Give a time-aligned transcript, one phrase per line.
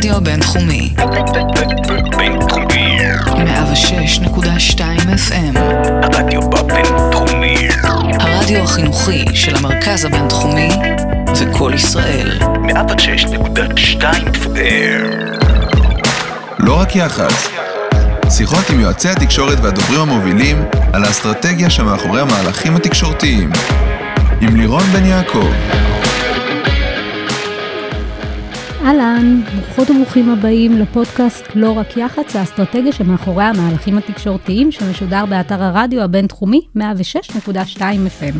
[0.00, 0.94] הרדיו הבינתחומי.
[2.16, 2.98] בינתחומי.
[3.26, 4.80] 106.2
[5.28, 5.58] FM.
[6.02, 7.68] הרדיו בבינתחומי.
[8.20, 10.68] הרדיו החינוכי של המרכז הבינתחומי
[11.34, 12.38] זה קול ישראל.
[12.40, 14.02] 106.2
[14.34, 15.06] FM.
[16.58, 17.48] לא רק יח"צ.
[18.30, 23.50] שיחות עם יועצי התקשורת והדוברים המובילים על האסטרטגיה שמאחורי המהלכים התקשורתיים.
[24.40, 25.48] עם לירון בן יעקב.
[28.84, 36.02] אהלן, ברוכות וברוכים הבאים לפודקאסט לא רק יח"צ, האסטרטגיה שמאחורי המהלכים התקשורתיים שמשודר באתר הרדיו
[36.02, 36.80] הבינתחומי 106.2
[37.80, 38.34] FM.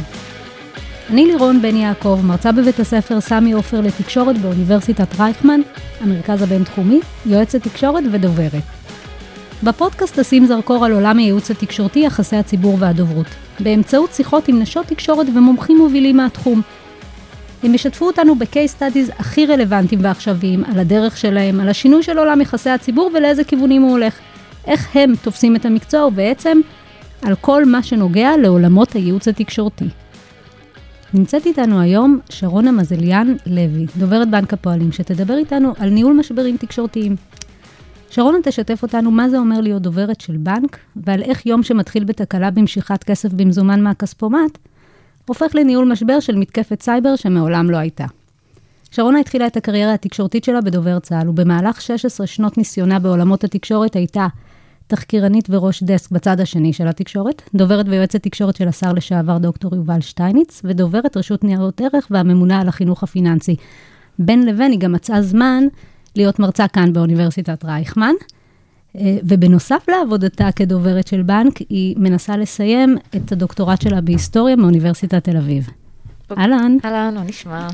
[1.10, 5.60] אני לירון בן יעקב, מרצה בבית הספר סמי עופר לתקשורת באוניברסיטת רייכמן,
[6.00, 8.62] המרכז הבינתחומי, יועצת תקשורת ודוברת.
[9.62, 13.26] בפודקאסט אשים זרקור על עולם הייעוץ התקשורתי, יחסי הציבור והדוברות,
[13.60, 16.62] באמצעות שיחות עם נשות תקשורת ומומחים מובילים מהתחום.
[17.62, 22.40] הם ישתפו אותנו ב-case studies הכי רלוונטיים ועכשוויים, על הדרך שלהם, על השינוי של עולם
[22.40, 24.18] יחסי הציבור ולאיזה כיוונים הוא הולך.
[24.66, 26.60] איך הם תופסים את המקצוע ובעצם
[27.22, 29.84] על כל מה שנוגע לעולמות הייעוץ התקשורתי.
[31.14, 37.16] נמצאת איתנו היום שרונה מזליאן לוי, דוברת בנק הפועלים, שתדבר איתנו על ניהול משברים תקשורתיים.
[38.10, 42.50] שרונה תשתף אותנו מה זה אומר להיות דוברת של בנק, ועל איך יום שמתחיל בתקלה
[42.50, 44.58] במשיכת כסף במזומן מהכספומט,
[45.30, 48.04] הופך לניהול משבר של מתקפת סייבר שמעולם לא הייתה.
[48.90, 54.26] שרונה התחילה את הקריירה התקשורתית שלה בדובר צה"ל, ובמהלך 16 שנות ניסיונה בעולמות התקשורת הייתה
[54.86, 60.00] תחקירנית וראש דסק בצד השני של התקשורת, דוברת ויועצת תקשורת של השר לשעבר דוקטור יובל
[60.00, 63.56] שטייניץ, ודוברת רשות ניירות ערך והממונה על החינוך הפיננסי.
[64.18, 65.64] בין לבין היא גם מצאה זמן
[66.16, 68.14] להיות מרצה כאן באוניברסיטת רייכמן.
[68.96, 75.36] אה, ובנוסף לעבודתה כדוברת של בנק, היא מנסה לסיים את הדוקטורט שלה בהיסטוריה מאוניברסיטת תל
[75.36, 75.68] אביב.
[76.38, 76.76] אהלן.
[76.84, 77.68] אהלן, מה נשמע?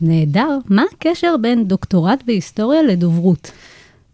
[0.00, 0.58] נהדר.
[0.68, 3.50] מה הקשר בין דוקטורט בהיסטוריה לדוברות?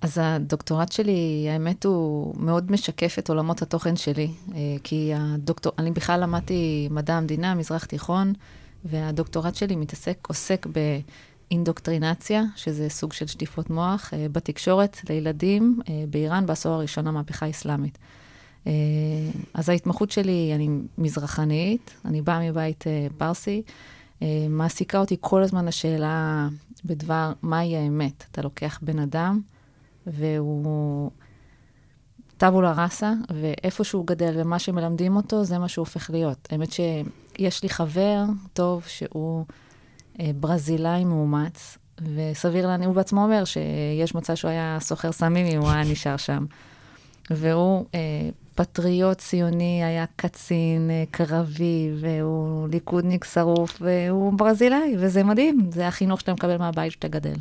[0.00, 5.90] אז הדוקטורט שלי, האמת, הוא מאוד משקף את עולמות התוכן שלי, אה, כי הדוקטור, אני
[5.90, 8.32] בכלל למדתי מדע המדינה, מזרח תיכון,
[8.84, 10.66] והדוקטורט שלי מתעסק, עוסק
[11.50, 17.98] באינדוקטרינציה, שזה סוג של שטיפות מוח, אה, בתקשורת לילדים אה, באיראן בעשור הראשון המהפכה האסלאמית.
[19.54, 20.68] אז ההתמחות שלי, אני
[20.98, 22.84] מזרחנית, אני באה מבית
[23.18, 23.62] פרסי,
[24.48, 26.48] מעסיקה אותי כל הזמן השאלה
[26.84, 28.24] בדבר מהי האמת.
[28.30, 29.40] אתה לוקח בן אדם,
[30.06, 31.10] והוא
[32.36, 36.48] טבולה ראסה, ואיפה שהוא גדל ומה שמלמדים אותו, זה מה שהוא הופך להיות.
[36.50, 39.65] האמת שיש לי חבר טוב שהוא אה,
[40.40, 41.78] ברזילאי מאומץ,
[42.14, 46.16] וסביר להניח, הוא בעצמו אומר שיש מצב שהוא היה סוחר סמים אם הוא היה נשאר
[46.16, 46.44] שם.
[47.30, 48.00] והוא אה,
[48.54, 56.20] פטריוט ציוני, היה קצין, אה, קרבי, והוא ליכודניק שרוף, והוא ברזילאי, וזה מדהים, זה החינוך
[56.20, 57.36] שאתה מקבל מהבית שאתה גדל.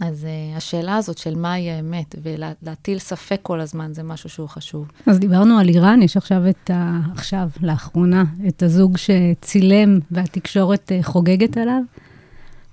[0.00, 4.90] אז uh, השאלה הזאת של מהי האמת, ולהטיל ספק כל הזמן, זה משהו שהוא חשוב.
[5.06, 7.00] אז דיברנו על איראן, יש עכשיו את ה...
[7.12, 11.82] עכשיו, לאחרונה, את הזוג שצילם והתקשורת uh, חוגגת עליו.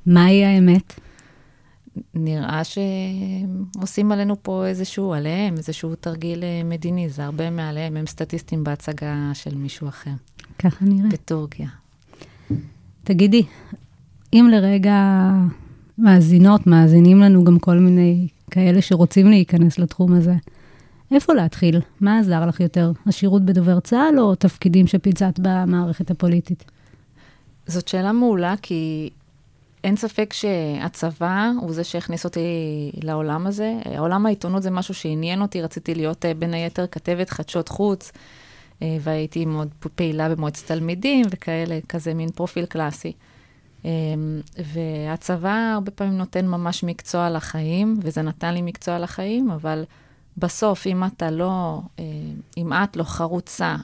[0.06, 1.00] מהי האמת?
[2.14, 8.64] נראה שעושים עלינו פה איזשהו, עליהם, איזשהו תרגיל אה, מדיני, זה הרבה מעליהם, הם סטטיסטים
[8.64, 10.12] בהצגה של מישהו אחר.
[10.60, 11.10] ככה נראה.
[11.10, 11.68] בטורקיה.
[13.04, 13.44] תגידי,
[14.34, 15.30] אם לרגע
[16.04, 20.34] מאזינות, מאזינים לנו גם כל מיני כאלה שרוצים להיכנס לתחום הזה.
[21.12, 21.82] איפה להתחיל?
[22.02, 22.92] מה עזר לך יותר?
[23.06, 26.64] השירות בדובר צה"ל או תפקידים שפיצת במערכת הפוליטית?
[27.68, 29.10] זאת שאלה מעולה, כי
[29.84, 32.42] אין ספק שהצבא הוא זה שהכניס אותי
[33.04, 33.74] לעולם הזה.
[33.98, 38.12] עולם העיתונות זה משהו שעניין אותי, רציתי להיות אה, בין היתר כתבת חדשות חוץ,
[38.82, 43.12] אה, והייתי מאוד פעילה במועצת תלמידים וכאלה, כזה מין פרופיל קלאסי.
[43.86, 44.42] אמ,
[44.74, 49.84] והצבא הרבה פעמים נותן ממש מקצוע לחיים, וזה נתן לי מקצוע לחיים, אבל
[50.38, 52.04] בסוף, אם אתה לא, אה,
[52.58, 53.76] אם את לא חרוצה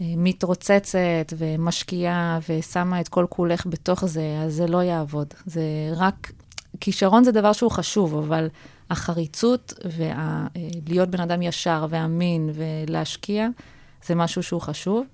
[0.00, 5.34] ומתרוצצת ומשקיעה ושמה את כל כולך בתוך זה, אז זה לא יעבוד.
[5.46, 5.62] זה
[5.96, 6.32] רק,
[6.80, 8.48] כישרון זה דבר שהוא חשוב, אבל
[8.90, 13.48] החריצות ולהיות בן אדם ישר ואמין ולהשקיע,
[14.06, 15.06] זה משהו שהוא חשוב.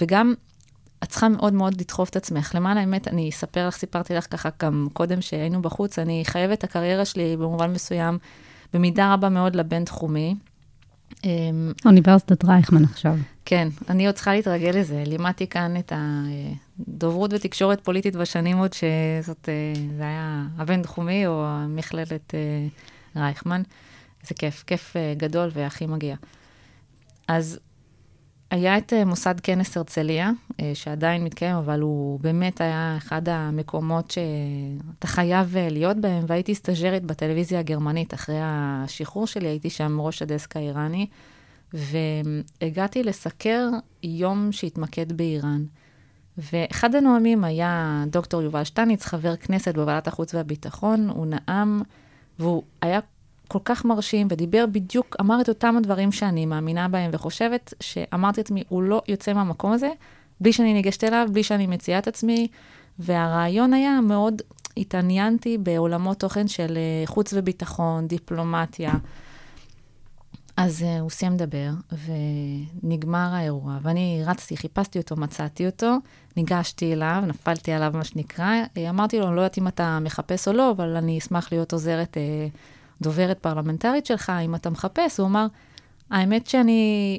[0.00, 0.34] וגם
[1.04, 2.54] את צריכה מאוד מאוד לדחוף את עצמך.
[2.54, 6.64] למען האמת, אני אספר לך, סיפרתי לך ככה גם קודם שהיינו בחוץ, אני חייבת את
[6.64, 8.18] הקריירה שלי במובן מסוים,
[8.74, 10.34] במידה רבה מאוד לבינתחומי.
[11.24, 13.16] אמ, אוניברסיטת רייכמן עכשיו.
[13.44, 15.04] כן, אני עוד צריכה להתרגל לזה.
[15.06, 22.34] לימדתי כאן את הדוברות ותקשורת פוליטית בשנים עוד שזאת, אה, זה היה הבינתחומי או מכללת
[22.34, 22.66] אה,
[23.22, 23.62] רייכמן.
[24.22, 26.16] זה כיף, כיף אה, גדול והכי מגיע.
[27.28, 27.58] אז
[28.50, 30.30] היה את אה, מוסד כנס הרצליה,
[30.60, 36.54] אה, שעדיין מתקיים, אבל הוא באמת היה אחד המקומות שאתה חייב אה, להיות בהם, והייתי
[36.54, 38.14] סטאג'רית בטלוויזיה הגרמנית.
[38.14, 41.06] אחרי השחרור שלי הייתי שם ראש הדסק האיראני,
[41.72, 43.68] והגעתי לסקר
[44.02, 45.64] יום שהתמקד באיראן.
[46.52, 51.82] ואחד הנואמים היה דוקטור יובל שטניץ, חבר כנסת בוועדת החוץ והביטחון, הוא נאם,
[52.38, 53.00] והוא היה
[53.50, 58.62] כל כך מרשים, ודיבר בדיוק, אמר את אותם הדברים שאני מאמינה בהם, וחושבת שאמרתי לעצמי,
[58.68, 59.90] הוא לא יוצא מהמקום הזה,
[60.40, 62.48] בלי שאני ניגשת אליו, בלי שאני מציעה את עצמי,
[62.98, 64.42] והרעיון היה מאוד,
[64.76, 68.92] התעניינתי בעולמות תוכן של אה, חוץ וביטחון, דיפלומטיה.
[70.56, 71.70] אז uh, הוא סיים לדבר,
[72.82, 75.96] ונגמר האירוע, ואני רצתי, חיפשתי אותו, מצאתי אותו,
[76.36, 80.52] ניגשתי אליו, נפלתי עליו, מה שנקרא, אה, אמרתי לו, לא יודעת אם אתה מחפש או
[80.52, 82.56] לא, אבל אני אשמח להיות עוזרת uh,
[83.00, 85.46] דוברת פרלמנטרית שלך, אם אתה מחפש, הוא אמר,
[86.10, 87.18] האמת שאני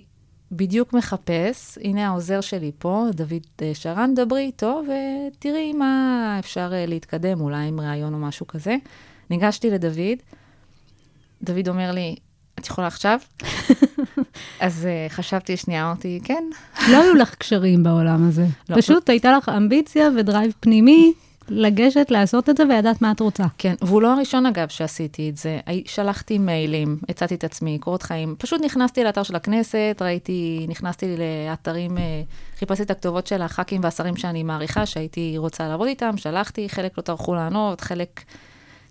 [0.51, 6.85] בדיוק מחפש, הנה העוזר שלי פה, דוד אה, שרן, דברי איתו ותראי מה אפשר אה,
[6.85, 8.75] להתקדם, אולי עם ראיון או משהו כזה.
[9.29, 10.17] ניגשתי לדוד,
[11.43, 12.15] דוד אומר לי,
[12.59, 13.19] את יכולה עכשיו?
[14.59, 16.43] אז uh, חשבתי שנייה, אמרתי, כן.
[16.91, 18.45] לא היו לך קשרים בעולם הזה.
[18.69, 19.09] לא, פשוט.
[19.09, 21.13] הייתה לך אמביציה ודרייב פנימי
[21.51, 23.43] לגשת, לעשות את זה, וידעת מה את רוצה.
[23.57, 25.59] כן, והוא לא הראשון, אגב, שעשיתי את זה.
[25.85, 28.35] שלחתי מיילים, הצעתי את עצמי, קורות חיים.
[28.37, 32.21] פשוט נכנסתי לאתר של הכנסת, ראיתי, נכנסתי לאתרים, אה,
[32.59, 37.03] חיפשתי את הכתובות של הח"כים והשרים שאני מעריכה, שהייתי רוצה לעבוד איתם, שלחתי, חלק לא
[37.03, 38.21] טרחו לענות, חלק...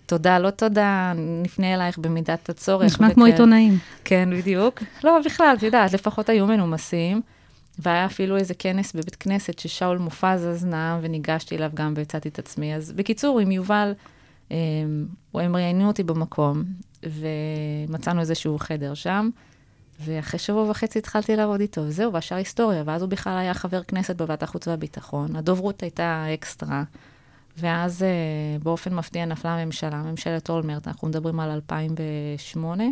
[0.05, 2.85] תודה, לא תודה, נפנה אלייך במידת הצורך.
[2.85, 3.15] נשמע וכן.
[3.15, 3.77] כמו עיתונאים.
[4.03, 4.83] כן, בדיוק.
[5.03, 7.21] לא, בכלל, את יודעת, לפחות היו מנומסים.
[7.81, 12.39] והיה אפילו איזה כנס בבית כנסת ששאול מופז אז נאם, וניגשתי אליו גם והצעתי את
[12.39, 12.75] עצמי.
[12.75, 13.93] אז בקיצור, עם יובל,
[14.51, 16.63] הם, הם ראיינו אותי במקום,
[17.03, 19.29] ומצאנו איזשהו חדר שם,
[19.99, 22.83] ואחרי שבוע וחצי התחלתי לעבוד איתו, וזהו, והשאר היסטוריה.
[22.85, 26.83] ואז הוא בכלל היה חבר כנסת בוועדת החוץ והביטחון, הדוברות הייתה אקסטרה.
[27.57, 28.05] ואז
[28.63, 32.83] באופן מפתיע נפלה הממשלה, ממשלת אולמרט, אנחנו מדברים על 2008.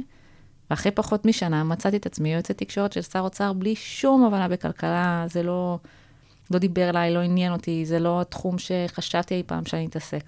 [0.70, 5.26] ואחרי פחות משנה מצאתי את עצמי יועצת תקשורת של שר אוצר בלי שום הבנה בכלכלה,
[5.30, 5.80] זה לא,
[6.52, 10.24] לא דיבר אליי, לא עניין אותי, זה לא התחום שחשבתי אי פעם שאני אתעסק.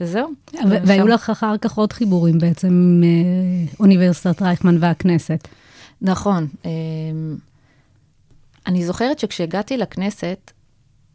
[0.00, 0.30] וזהו.
[0.86, 5.48] והיו לך אחר כך עוד חיבורים בעצם אה, אוניברסיטת רייכמן והכנסת.
[6.02, 6.46] נכון.
[6.64, 6.70] אה,
[8.66, 10.52] אני זוכרת שכשהגעתי לכנסת,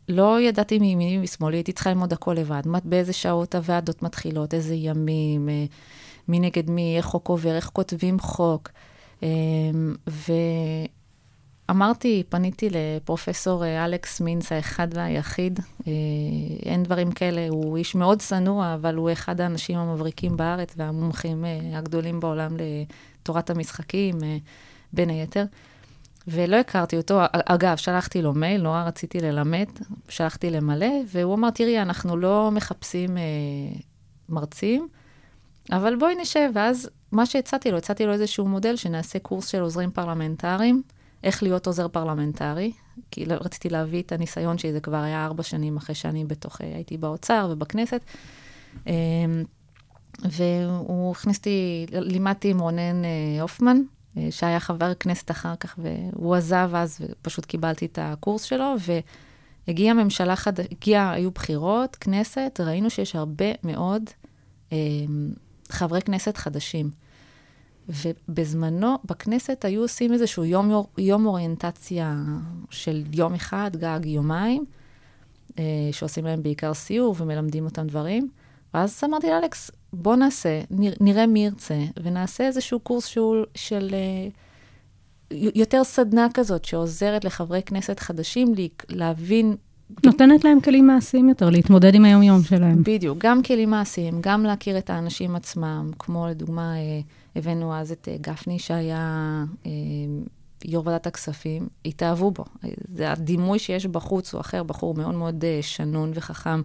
[0.10, 2.62] לא ידעתי מימיני ומשמאלי, הייתי צריכה ללמוד הכל לבד.
[2.83, 5.65] באיזה שעות הוועדות מתחילות, איזה ימים, אה,
[6.27, 8.69] מי נגד מי, איך חוק עובר, איך כותבים חוק.
[9.24, 9.95] אמ,
[11.69, 15.59] ואמרתי, פניתי לפרופסור אה, אלכס מינץ, האחד והיחיד.
[15.88, 15.91] אה,
[16.65, 21.77] אין דברים כאלה, הוא איש מאוד צנוע, אבל הוא אחד האנשים המבריקים בארץ והמומחים אה,
[21.77, 24.15] הגדולים בעולם לתורת המשחקים,
[24.94, 25.45] בין היתר.
[26.27, 27.19] ולא הכרתי אותו.
[27.31, 29.65] אגב, שלחתי לו מייל, נורא רציתי ללמד,
[30.09, 33.24] שלחתי למלא, והוא אמר, תראי, אנחנו לא מחפשים אה,
[34.29, 34.88] מרצים,
[35.71, 39.91] אבל בואי נשב, ואז מה שהצעתי לו, הצעתי לו איזשהו מודל שנעשה קורס של עוזרים
[39.91, 40.81] פרלמנטריים,
[41.23, 42.71] איך להיות עוזר פרלמנטרי,
[43.11, 46.61] כי לא, רציתי להביא את הניסיון שלי, זה כבר היה ארבע שנים אחרי שאני בתוך,
[46.61, 48.01] הייתי באוצר ובכנסת.
[48.87, 48.93] אמ,
[50.19, 53.77] והוא הכניס אותי, לימדתי עם רונן אה, הופמן,
[54.17, 58.75] אה, שהיה חבר כנסת אחר כך, והוא עזב אז, ופשוט קיבלתי את הקורס שלו,
[59.67, 64.03] והגיעה ממשלה חדשה, הגיע, היו בחירות, כנסת, ראינו שיש הרבה מאוד
[64.71, 65.31] אמ,
[65.69, 66.89] חברי כנסת חדשים.
[67.89, 72.15] ובזמנו, בכנסת היו עושים איזשהו יום, יום אוריינטציה
[72.69, 74.65] של יום אחד, גג יומיים,
[75.59, 78.29] אה, שעושים להם בעיקר סיור ומלמדים אותם דברים.
[78.74, 80.62] ואז אמרתי לאלכס, בוא נעשה,
[81.00, 84.29] נראה מי ירצה, ונעשה איזשהו קורס שהוא של אה,
[85.31, 88.53] יותר סדנה כזאת, שעוזרת לחברי כנסת חדשים
[88.89, 89.55] להבין
[90.06, 92.84] נותנת להם כלים מעשיים יותר, להתמודד עם היום-יום שלהם.
[92.84, 97.00] בדיוק, גם כלים מעשיים, גם להכיר את האנשים עצמם, כמו לדוגמה, אה,
[97.36, 99.72] הבאנו אז את אה, גפני, שהיה אה,
[100.65, 102.46] יו"ר ועדת הכספים, התאהבו בו.
[102.88, 106.62] זה הדימוי שיש בחוץ הוא אחר, בחור מאוד מאוד שנון וחכם,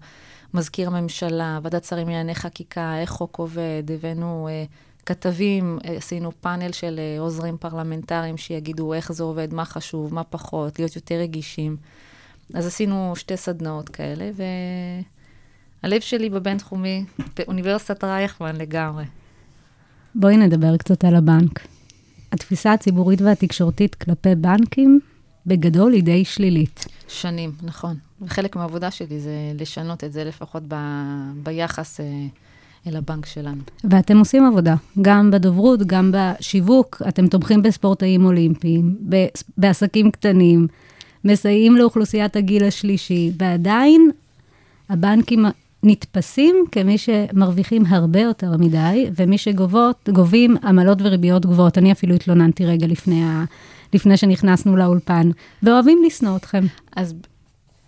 [0.54, 4.48] מזכיר הממשלה, ועדת שרים לענייני חקיקה, איך חוק עובד, הבאנו...
[5.06, 10.96] כתבים, עשינו פאנל של עוזרים פרלמנטריים שיגידו איך זה עובד, מה חשוב, מה פחות, להיות
[10.96, 11.76] יותר רגישים.
[12.54, 14.30] אז עשינו שתי סדנאות כאלה,
[15.82, 17.04] והלב שלי בבינתחומי,
[17.38, 19.04] באוניברסיטת רייכמן לגמרי.
[20.14, 21.66] בואי נדבר קצת על הבנק.
[22.32, 25.00] התפיסה הציבורית והתקשורתית כלפי בנקים,
[25.46, 26.84] בגדול היא די שלילית.
[27.08, 27.96] שנים, נכון.
[28.22, 30.74] וחלק מהעבודה שלי זה לשנות את זה, לפחות ב,
[31.42, 32.06] ביחס אה,
[32.86, 33.62] אל הבנק שלנו.
[33.84, 38.96] ואתם עושים עבודה, גם בדוברות, גם בשיווק, אתם תומכים בספורטאים אולימפיים,
[39.58, 40.66] בעסקים קטנים,
[41.24, 44.10] מסייעים לאוכלוסיית הגיל השלישי, ועדיין
[44.88, 45.44] הבנקים
[45.82, 51.78] נתפסים כמי שמרוויחים הרבה יותר מדי, ומי שגובים עמלות וריביות גבוהות.
[51.78, 53.44] אני אפילו התלוננתי רגע לפני, ה...
[53.92, 55.30] לפני שנכנסנו לאולפן,
[55.62, 56.64] ואוהבים לשנוא אתכם.
[56.96, 57.14] אז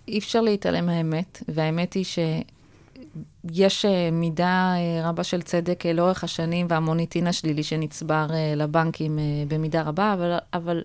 [0.09, 6.25] אי אפשר להתעלם מהאמת, והאמת היא שיש אה, מידה אה, רבה של צדק אה, לאורך
[6.25, 8.27] השנים, והמוניטין השלילי שנצבר
[8.57, 10.83] לבנקים במידה רבה, אבל, אבל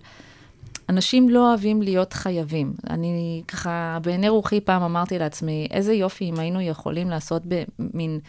[0.90, 2.74] אנשים לא אוהבים להיות חייבים.
[2.90, 8.20] אני ככה, בעיני רוחי פעם אמרתי לעצמי, איזה יופי אם היינו יכולים לעשות במין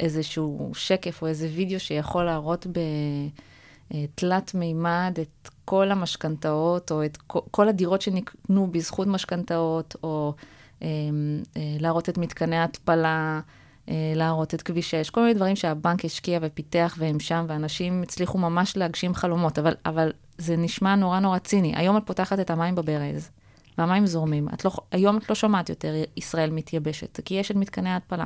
[0.00, 2.66] איזשהו שקף או איזה וידאו שיכול להראות
[3.90, 10.34] בתלת מימד את כל המשכנתאות, או את כל הדירות שנקנו בזכות משכנתאות, או
[10.82, 10.88] אה,
[11.56, 13.40] אה, להראות את מתקני ההתפלה,
[13.88, 18.38] אה, להראות את כביש 6, כל מיני דברים שהבנק השקיע ופיתח והם שם, ואנשים הצליחו
[18.38, 21.72] ממש להגשים חלומות, אבל, אבל זה נשמע נורא נורא ציני.
[21.76, 23.30] היום את פותחת את המים בברז,
[23.78, 24.48] והמים זורמים.
[24.48, 28.24] את לא, היום את לא שומעת יותר ישראל מתייבשת, כי יש את מתקני ההתפלה.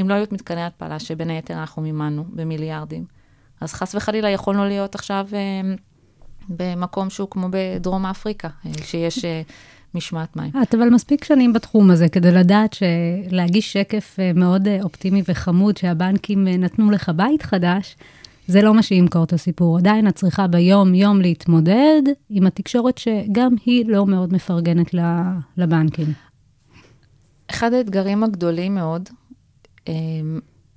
[0.00, 3.04] אם לא היו את מתקני ההתפלה, שבין היתר אנחנו מימנו במיליארדים,
[3.60, 5.74] אז חס וחלילה יכולנו להיות עכשיו אה,
[6.48, 9.42] במקום שהוא כמו בדרום אפריקה, אה, שיש אה,
[9.94, 10.50] משמעת מים.
[10.62, 15.76] את אבל מספיק שנים בתחום הזה כדי לדעת שלהגיש שקף אה, מאוד אה, אופטימי וחמוד
[15.76, 17.96] שהבנקים אה, נתנו לך בית חדש,
[18.50, 19.78] זה לא מה שימכור את הסיפור.
[19.78, 24.94] עדיין את צריכה ביום-יום להתמודד עם התקשורת שגם היא לא מאוד מפרגנת
[25.56, 26.12] לבנקים.
[27.50, 29.08] אחד האתגרים הגדולים מאוד
[29.88, 29.94] אה,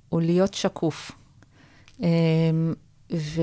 [0.08, 1.12] הוא להיות שקוף.
[3.12, 3.42] ו...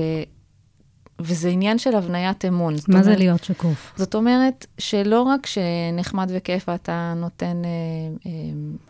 [1.24, 2.74] וזה עניין של הבניית אמון.
[2.74, 3.92] מה אומרת, זה להיות שקוף?
[3.96, 7.70] זאת אומרת שלא רק שנחמד וכיף ואתה נותן אה,
[8.26, 8.30] אה,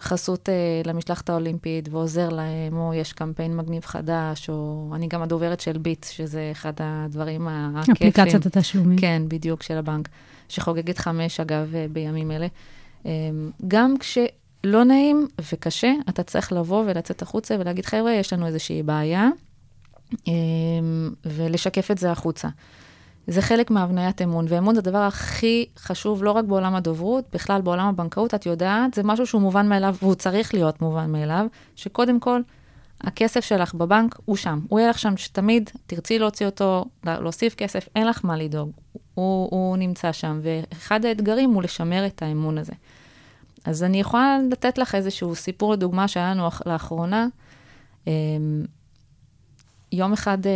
[0.00, 5.60] חסות אה, למשלחת האולימפית ועוזר להם, או יש קמפיין מגניב חדש, או אני גם הדוברת
[5.60, 7.94] של ביט, שזה אחד הדברים הכיפים.
[8.08, 8.98] אפליקציית התשלומים.
[8.98, 10.08] כן, בדיוק, של הבנק,
[10.48, 12.46] שחוגגת חמש, אגב, אה, בימים אלה.
[13.06, 13.10] אה,
[13.68, 19.28] גם כשלא נעים וקשה, אתה צריך לבוא ולצאת החוצה ולהגיד, חבר'ה, יש לנו איזושהי בעיה.
[21.24, 22.48] ולשקף את זה החוצה.
[23.26, 27.86] זה חלק מהבניית אמון, ואמון זה הדבר הכי חשוב, לא רק בעולם הדוברות, בכלל בעולם
[27.86, 32.40] הבנקאות, את יודעת, זה משהו שהוא מובן מאליו, והוא צריך להיות מובן מאליו, שקודם כל,
[33.00, 34.60] הכסף שלך בבנק הוא שם.
[34.68, 38.70] הוא יהיה לך שם שתמיד תרצי להוציא אותו, להוסיף כסף, אין לך מה לדאוג.
[39.14, 42.72] הוא, הוא נמצא שם, ואחד האתגרים הוא לשמר את האמון הזה.
[43.64, 47.26] אז אני יכולה לתת לך איזשהו סיפור לדוגמה שהיה לנו לאחרונה.
[49.92, 50.52] יום אחד אה,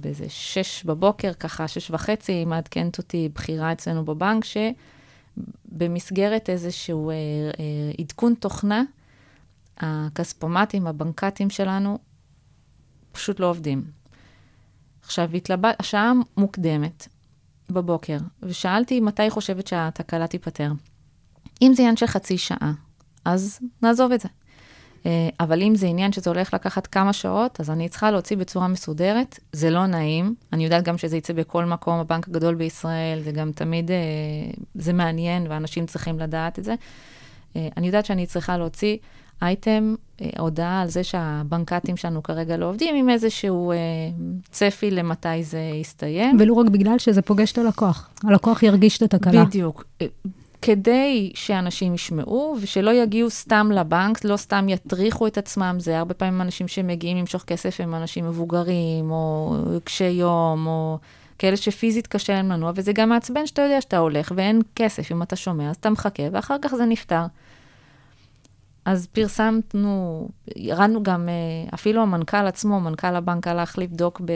[0.00, 4.44] באיזה שש בבוקר, ככה שש וחצי, מעדכנת אותי בכירה אצלנו בבנק,
[5.74, 8.82] שבמסגרת איזשהו אה, אה, עדכון תוכנה,
[9.76, 11.98] הכספומטים, הבנקטים שלנו,
[13.12, 13.84] פשוט לא עובדים.
[15.02, 17.08] עכשיו, התלבט, השעה מוקדמת
[17.70, 20.72] בבוקר, ושאלתי מתי היא חושבת שהתקלה תיפתר.
[21.62, 22.72] אם זה עניין של חצי שעה,
[23.24, 24.28] אז נעזוב את זה.
[25.40, 29.38] אבל אם זה עניין שזה הולך לקחת כמה שעות, אז אני צריכה להוציא בצורה מסודרת.
[29.52, 30.34] זה לא נעים.
[30.52, 33.90] אני יודעת גם שזה יצא בכל מקום, הבנק הגדול בישראל, זה גם תמיד,
[34.74, 36.74] זה מעניין, ואנשים צריכים לדעת את זה.
[37.56, 38.96] אני יודעת שאני צריכה להוציא
[39.42, 39.94] אייטם,
[40.38, 43.72] הודעה על זה שהבנקטים שלנו כרגע לא עובדים, עם איזשהו
[44.50, 46.36] צפי למתי זה יסתיים.
[46.40, 48.10] ולו רק בגלל שזה פוגש את הלקוח.
[48.24, 49.44] הלקוח ירגיש את התקלה.
[49.44, 49.84] בדיוק.
[50.66, 56.40] כדי שאנשים ישמעו ושלא יגיעו סתם לבנק, לא סתם יטריחו את עצמם, זה הרבה פעמים
[56.40, 60.98] אנשים שמגיעים למשוך כסף הם אנשים מבוגרים, או קשי יום, או
[61.38, 65.22] כאלה שפיזית קשה להם לנוע, וזה גם מעצבן שאתה יודע שאתה הולך ואין כסף, אם
[65.22, 67.24] אתה שומע, אז אתה מחכה, ואחר כך זה נפתר.
[68.84, 71.28] אז פרסמנו, ירדנו גם,
[71.74, 74.32] אפילו המנכ"ל עצמו, מנכ"ל הבנק הלך לבדוק ב...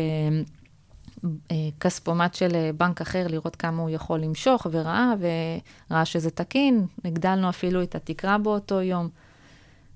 [1.80, 5.14] כספומט של בנק אחר, לראות כמה הוא יכול למשוך, וראה,
[5.90, 6.86] וראה שזה תקין.
[7.04, 9.08] הגדלנו אפילו את התקרה באותו יום,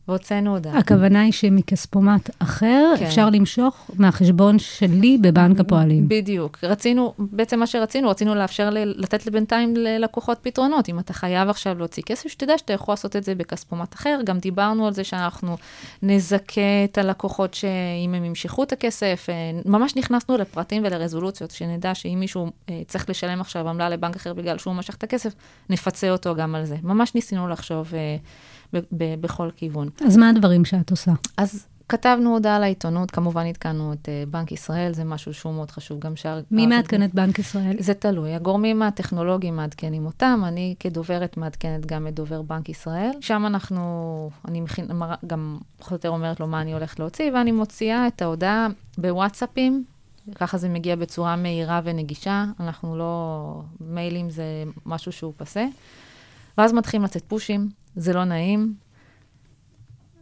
[0.08, 0.78] והוצאנו הודעה.
[0.78, 3.04] הכוונה היא שמכספומט אחר כן.
[3.06, 6.08] אפשר למשוך מהחשבון שלי בבנק הפועלים.
[6.08, 6.58] בדיוק.
[6.62, 10.88] רצינו, בעצם מה שרצינו, רצינו לאפשר ל- לתת לבינתיים ללקוחות פתרונות.
[10.88, 14.18] אם אתה חייב עכשיו להוציא כסף, שתדע שאתה יכול לעשות את זה בכספומט אחר.
[14.24, 15.56] גם דיברנו על זה שאנחנו
[16.02, 19.26] נזכה את הלקוחות שאם הם ימשכו את הכסף,
[19.64, 22.50] ממש נכנסנו לפרטים ולרזולוציות, שנדע שאם מישהו
[22.86, 25.32] צריך לשלם עכשיו עמלה לבנק אחר בגלל שהוא משך את הכסף,
[25.70, 26.76] נפצה אותו גם על זה.
[26.82, 27.92] ממש ניסינו לחשוב...
[28.74, 29.88] ב- ב- בכל כיוון.
[30.00, 31.12] אז מה הדברים שאת עושה?
[31.36, 35.98] אז כתבנו הודעה לעיתונות, כמובן עדכנו את uh, בנק ישראל, זה משהו שהוא מאוד חשוב,
[35.98, 36.40] גם שה...
[36.50, 37.76] מי מעדכן את בנק ישראל?
[37.78, 38.34] זה תלוי.
[38.34, 43.10] הגורמים הטכנולוגיים מעדכנים אותם, אני כדוברת מעדכנת גם את דובר בנק ישראל.
[43.20, 44.88] שם אנחנו, אני מכין,
[45.26, 48.66] גם פחות או יותר אומרת לו מה אני הולכת להוציא, ואני מוציאה את ההודעה
[48.98, 49.84] בוואטסאפים,
[50.34, 53.62] ככה זה מגיע בצורה מהירה ונגישה, אנחנו לא...
[53.80, 54.44] מיילים זה
[54.86, 55.66] משהו שהוא פסה.
[56.58, 58.74] ואז מתחילים לצאת פושים, זה לא נעים.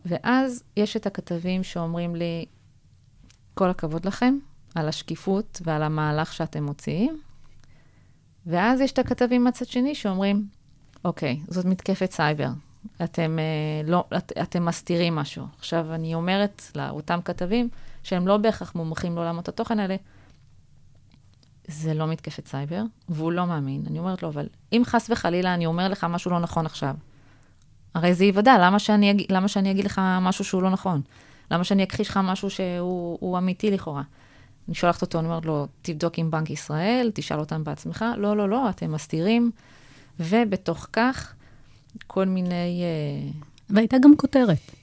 [0.07, 2.45] ואז יש את הכתבים שאומרים לי,
[3.55, 4.39] כל הכבוד לכם
[4.75, 7.21] על השקיפות ועל המהלך שאתם מוציאים.
[8.47, 10.49] ואז יש את הכתבים מהצד שני שאומרים,
[11.05, 12.49] אוקיי, זאת מתקפת סייבר.
[13.05, 15.47] אתם, אה, לא, את, אתם מסתירים משהו.
[15.59, 17.69] עכשיו, אני אומרת לאותם כתבים,
[18.03, 19.97] שהם לא בהכרח מומחים לעולמות התוכן האלה,
[21.67, 23.83] זה לא מתקפת סייבר, והוא לא מאמין.
[23.87, 26.95] אני אומרת לו, אבל אם חס וחלילה אני אומר לך משהו לא נכון עכשיו,
[27.95, 29.27] הרי זה יוודע, למה שאני.
[29.31, 31.01] למה שאני אגיד לך משהו שהוא לא נכון?
[31.51, 34.03] למה שאני אכחיש לך משהו שהוא אמיתי לכאורה?
[34.69, 38.05] אני שולחת אותו, אני אומרת לו, תבדוק עם בנק ישראל, תשאל אותם בעצמך.
[38.17, 39.51] לא, לא, לא, אתם מסתירים.
[40.21, 41.35] ובתוך כך,
[42.07, 42.83] כל מיני...
[42.83, 43.31] אה,
[43.71, 44.80] והייתה גם כותרת.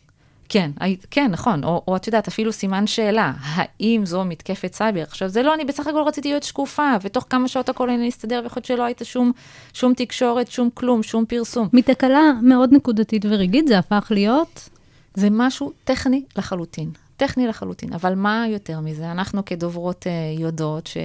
[0.49, 0.71] כן,
[1.11, 5.01] כן, נכון, או, או את יודעת, אפילו סימן שאלה, האם זו מתקפת סייבר?
[5.01, 8.39] עכשיו, זה לא, אני בסך הכל רציתי להיות שקופה, ותוך כמה שעות הכל אני אסתדר,
[8.43, 9.31] ויכול להיות שלא הייתה שום,
[9.73, 11.67] שום תקשורת, שום כלום, שום פרסום.
[11.73, 14.69] מתקלה מאוד נקודתית ורגעית, זה הפך להיות?
[15.13, 19.11] זה משהו טכני לחלוטין, טכני לחלוטין, אבל מה יותר מזה?
[19.11, 20.97] אנחנו כדוברות uh, יודעות ש...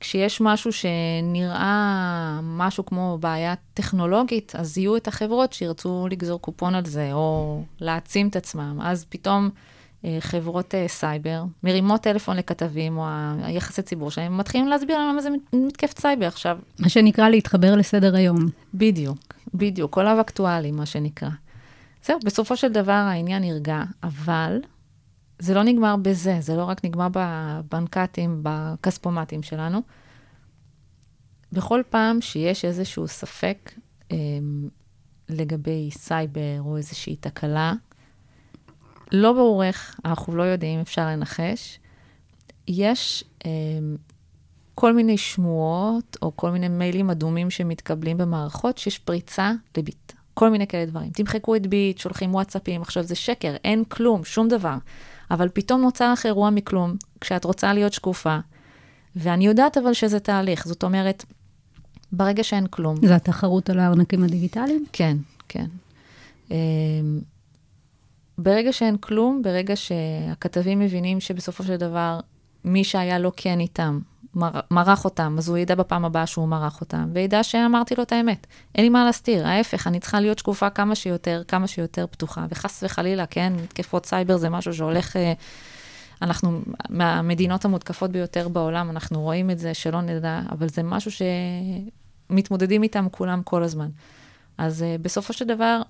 [0.00, 6.86] כשיש משהו שנראה משהו כמו בעיה טכנולוגית, אז יהיו את החברות שירצו לגזור קופון על
[6.86, 8.78] זה, או להעצים את עצמם.
[8.82, 9.50] אז פתאום
[10.04, 13.06] אה, חברות אה, סייבר מרימות טלפון לכתבים, או
[13.42, 16.58] היחסי ציבור שלהם, מתחילים להסביר להם למה זה מתקפת סייבר עכשיו.
[16.78, 18.38] מה שנקרא להתחבר לסדר היום.
[18.74, 19.18] בדיוק,
[19.54, 21.28] בדיוק, או לב אקטואלי, מה שנקרא.
[22.04, 24.58] זהו, בסופו של דבר העניין נרגע, אבל
[25.40, 29.82] זה לא נגמר בזה, זה לא רק נגמר בבנקטים, בכספומטים שלנו.
[31.52, 33.72] בכל פעם שיש איזשהו ספק
[34.12, 34.16] אה,
[35.28, 37.72] לגבי סייבר או איזושהי תקלה,
[39.12, 41.78] לא ברור איך, אנחנו לא יודעים, אפשר לנחש,
[42.68, 43.50] יש אה,
[44.74, 50.12] כל מיני שמועות או כל מיני מיילים אדומים שמתקבלים במערכות שיש פריצה לביט.
[50.34, 51.10] כל מיני כאלה דברים.
[51.10, 54.76] תמחקו את ביט, שולחים וואטסאפים, עכשיו זה שקר, אין כלום, שום דבר.
[55.30, 58.38] אבל פתאום נוצר לך אירוע מכלום, כשאת רוצה להיות שקופה,
[59.16, 60.68] ואני יודעת אבל שזה תהליך.
[60.68, 61.24] זאת אומרת,
[62.12, 63.06] ברגע שאין כלום...
[63.06, 64.84] זה התחרות על הארנקים הדיגיטליים?
[64.92, 65.16] כן,
[65.48, 65.66] כן.
[66.50, 66.56] אמ,
[68.38, 72.20] ברגע שאין כלום, ברגע שהכתבים מבינים שבסופו של דבר
[72.64, 74.00] מי שהיה לא כן איתם,
[74.70, 78.46] מרח אותם, אז הוא ידע בפעם הבאה שהוא מרח אותם, וידע שאמרתי לו את האמת.
[78.74, 82.46] אין לי מה להסתיר, ההפך, אני צריכה להיות שקופה כמה שיותר, כמה שיותר פתוחה.
[82.50, 85.16] וחס וחלילה, כן, מתקפות סייבר זה משהו שהולך...
[85.16, 85.32] אה,
[86.22, 91.10] אנחנו מהמדינות המותקפות ביותר בעולם, אנחנו רואים את זה, שלא נדע, אבל זה משהו
[92.30, 93.88] שמתמודדים איתם כולם כל הזמן.
[94.58, 95.82] אז uh, בסופו של דבר,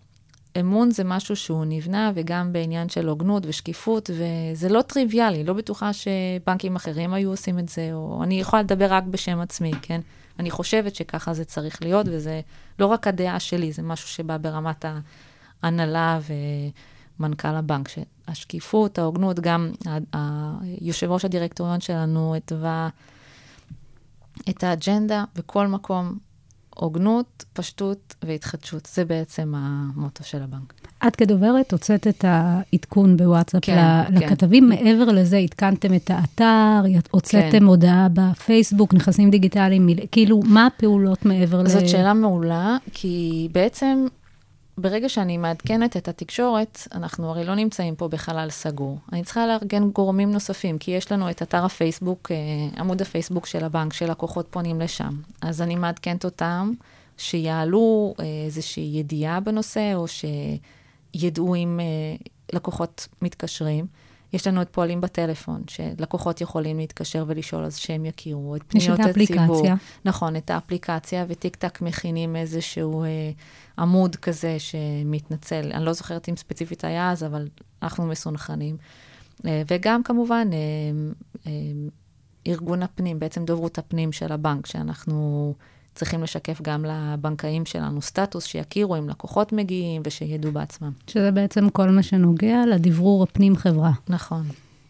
[0.60, 5.90] אמון זה משהו שהוא נבנה, וגם בעניין של הוגנות ושקיפות, וזה לא טריוויאלי, לא בטוחה
[5.92, 10.00] שבנקים אחרים היו עושים את זה, או אני יכולה לדבר רק בשם עצמי, כן?
[10.38, 12.40] אני חושבת שככה זה צריך להיות, וזה
[12.78, 14.84] לא רק הדעה שלי, זה משהו שבא ברמת
[15.62, 16.18] ההנהלה
[17.18, 17.88] ומנכ"ל הבנק.
[18.28, 19.72] השקיפות, ההוגנות, גם
[20.80, 22.88] יושב ראש הדירקטוריון שלנו התווה
[24.48, 26.18] את האג'נדה בכל מקום.
[26.80, 28.88] הוגנות, פשטות והתחדשות.
[28.94, 30.74] זה בעצם המוטו של הבנק.
[31.06, 34.70] את כדוברת הוצאת את העדכון בוואטסאפ כן, לכתבים.
[34.72, 34.84] כן.
[34.84, 37.64] מעבר לזה, עדכנתם את האתר, הוצאתם כן.
[37.64, 41.68] הודעה בפייסבוק, נכסים דיגיטליים, כאילו, מה הפעולות מעבר זאת ל...
[41.68, 44.06] זאת שאלה מעולה, כי בעצם
[44.80, 48.98] ברגע שאני מעדכנת את התקשורת, אנחנו הרי לא נמצאים פה בחלל סגור.
[49.12, 52.36] אני צריכה לארגן גורמים נוספים, כי יש לנו את אתר הפייסבוק, אה,
[52.80, 55.20] עמוד הפייסבוק של הבנק, שלקוחות פונים לשם.
[55.42, 56.72] אז אני מעדכנת אותם,
[57.16, 62.16] שיעלו אה, איזושהי ידיעה בנושא, או שידעו אם אה,
[62.52, 63.86] לקוחות מתקשרים.
[64.32, 69.22] יש לנו את פועלים בטלפון, שלקוחות יכולים להתקשר ולשאול, אז שהם יכירו את פניות הציבור.
[69.22, 69.74] יש את האפליקציה.
[70.04, 73.08] נכון, את האפליקציה, וטיק טק מכינים איזשהו אה,
[73.78, 75.70] עמוד כזה שמתנצל.
[75.74, 77.48] אני לא זוכרת אם ספציפית היה אז, אבל
[77.82, 78.76] אנחנו מסונכנים.
[79.46, 80.58] אה, וגם כמובן, אה,
[81.46, 81.52] אה,
[82.46, 85.54] ארגון הפנים, בעצם דוברות הפנים של הבנק, שאנחנו
[86.00, 90.90] צריכים לשקף גם לבנקאים שלנו סטטוס, שיכירו אם לקוחות מגיעים ושידעו בעצמם.
[91.06, 93.92] שזה בעצם כל מה שנוגע לדברור הפנים-חברה.
[94.08, 94.42] נכון.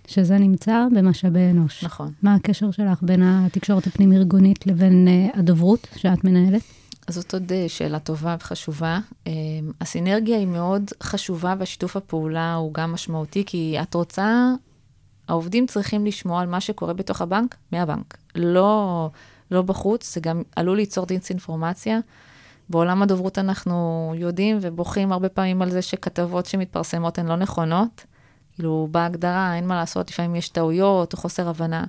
[0.06, 1.84] שזה נמצא במשאבי אנוש.
[1.84, 2.12] נכון.
[2.22, 6.62] מה הקשר שלך בין התקשורת הפנים-ארגונית לבין uh, הדוברות שאת מנהלת?
[7.08, 8.98] זאת עוד אה, שאלה טובה וחשובה.
[9.26, 9.32] אה,
[9.80, 14.52] הסינרגיה היא מאוד חשובה והשיתוף הפעולה הוא גם משמעותי, כי את רוצה,
[15.28, 18.16] העובדים צריכים לשמוע על מה שקורה בתוך הבנק מהבנק.
[18.34, 19.10] לא,
[19.50, 21.98] לא בחוץ, זה גם עלול ליצור דיסאינפורמציה.
[22.70, 28.04] בעולם הדוברות אנחנו יודעים ובוכים הרבה פעמים על זה שכתבות שמתפרסמות הן לא נכונות.
[28.54, 31.84] כאילו, בהגדרה, אין מה לעשות, לפעמים יש טעויות או חוסר הבנה.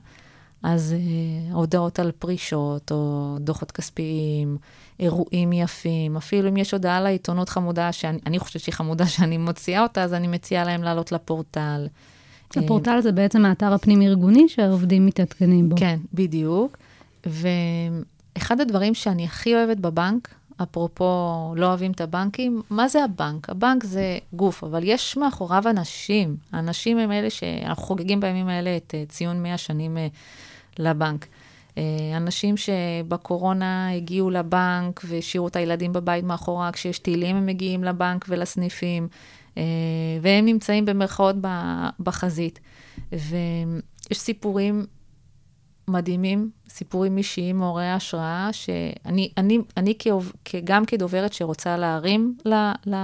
[0.63, 4.57] אז אה, הודעות על פרישות, או דוחות כספיים,
[4.99, 10.03] אירועים יפים, אפילו אם יש הודעה לעיתונות חמודה, שאני חושבת שהיא חמודה שאני מוציאה אותה,
[10.03, 11.87] אז אני מציעה להם לעלות לפורטל.
[12.55, 15.75] הפורטל זה בעצם האתר הפנים-ארגוני שהעובדים מתעדכנים בו.
[15.79, 16.77] כן, בדיוק.
[17.25, 23.49] ואחד הדברים שאני הכי אוהבת בבנק, אפרופו לא אוהבים את הבנקים, מה זה הבנק?
[23.49, 26.35] הבנק זה גוף, אבל יש מאחוריו אנשים.
[26.51, 30.07] האנשים הם אלה שאנחנו חוגגים בימים האלה את אה, ציון 100 שנים אה,
[30.79, 31.27] לבנק.
[31.77, 31.83] אה,
[32.17, 39.07] אנשים שבקורונה הגיעו לבנק והשאירו את הילדים בבית מאחורה, כשיש טילים הם מגיעים לבנק ולסניפים,
[40.21, 41.35] והם נמצאים במרכאות
[41.99, 42.59] בחזית.
[43.11, 44.85] ויש סיפורים
[45.87, 52.53] מדהימים, סיפורים אישיים מעוררי השראה, שאני אני, אני כעוב, גם כדוברת שרוצה להרים ל,
[52.85, 52.95] ל,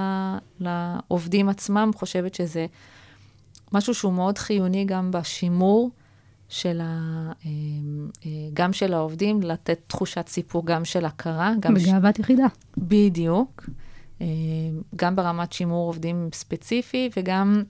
[0.60, 2.66] לעובדים עצמם, חושבת שזה
[3.74, 5.92] משהו שהוא מאוד חיוני גם בשימור
[6.50, 6.86] של ה,
[7.46, 7.52] אה,
[8.26, 11.54] אה, גם של העובדים, לתת תחושת סיפור, גם של הכרה.
[11.60, 12.20] גם בגאוות ש...
[12.20, 12.46] יחידה.
[12.78, 13.70] בדיוק.
[14.22, 14.28] אה,
[14.96, 17.64] גם ברמת שימור עובדים ספציפי וגם...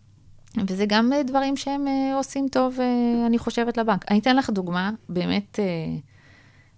[0.67, 4.05] וזה גם אה, דברים שהם אה, עושים טוב, אה, אני חושבת, לבנק.
[4.12, 5.60] אני אתן לך דוגמה באמת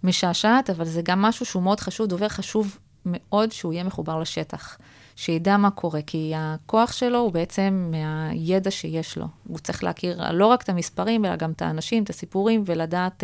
[0.03, 4.77] משעשעת, אבל זה גם משהו שהוא מאוד חשוב, דובר חשוב מאוד שהוא יהיה מחובר לשטח,
[5.15, 9.25] שידע מה קורה, כי הכוח שלו הוא בעצם מהידע שיש לו.
[9.47, 13.23] הוא צריך להכיר לא רק את המספרים, אלא גם את האנשים, את הסיפורים, ולדעת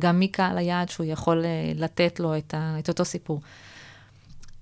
[0.00, 3.40] גם מי קהל היעד שהוא יכול לתת לו את, ה, את אותו סיפור.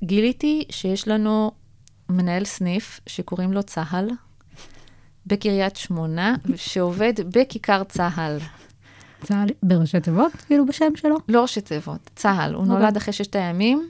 [0.04, 1.50] גיליתי שיש לנו
[2.08, 4.10] מנהל סניף שקוראים לו צה"ל,
[5.26, 8.38] בקריית שמונה, שעובד בכיכר צה"ל.
[9.22, 10.32] צה"ל בראשי תיבות?
[10.46, 11.16] כאילו בשם שלו?
[11.28, 12.54] לא ראשי תיבות, צה"ל.
[12.54, 13.88] הוא נולד אחרי ששת הימים,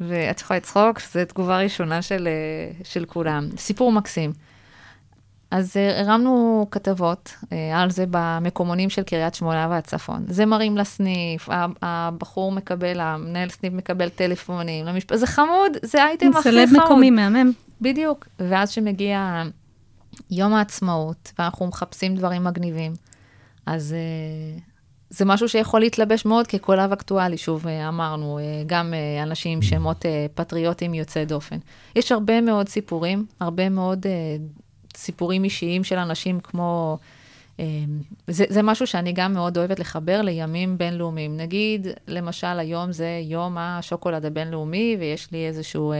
[0.00, 3.48] ואת יכולה לצחוק, זו תגובה ראשונה של, אה, של כולם.
[3.56, 4.32] סיפור מקסים.
[5.50, 10.24] אז אה, הרמנו כתבות אה, על זה במקומונים של קריית שמונה והצפון.
[10.28, 11.48] זה מראים לסניף,
[11.82, 15.16] הבחור מקבל, המנהל סניף מקבל טלפונים, למשפ...
[15.16, 16.68] זה חמוד, זה האייטם הכי חמוד.
[16.68, 17.52] סלב מקומי מהמם.
[17.80, 18.26] בדיוק.
[18.38, 19.42] ואז שמגיע
[20.30, 22.94] יום העצמאות, ואנחנו מחפשים דברים מגניבים,
[23.66, 24.60] אז uh,
[25.10, 29.62] זה משהו שיכול להתלבש מאוד כקולב אקטואלי, שוב uh, אמרנו, uh, גם uh, אנשים עם
[29.62, 31.58] שמות uh, פטריוטים יוצאי דופן.
[31.96, 34.08] יש הרבה מאוד סיפורים, הרבה מאוד uh,
[34.96, 36.98] סיפורים אישיים של אנשים כמו...
[37.56, 37.60] Um,
[38.26, 41.36] זה, זה משהו שאני גם מאוד אוהבת לחבר לימים בינלאומיים.
[41.36, 45.92] נגיד, למשל, היום זה יום השוקולד הבינלאומי, ויש לי איזשהו...
[45.92, 45.96] Uh,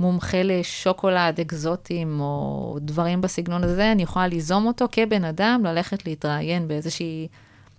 [0.00, 6.68] מומחה לשוקולד אקזוטיים או דברים בסגנון הזה, אני יכולה ליזום אותו כבן אדם, ללכת להתראיין
[6.68, 7.28] באיזושהי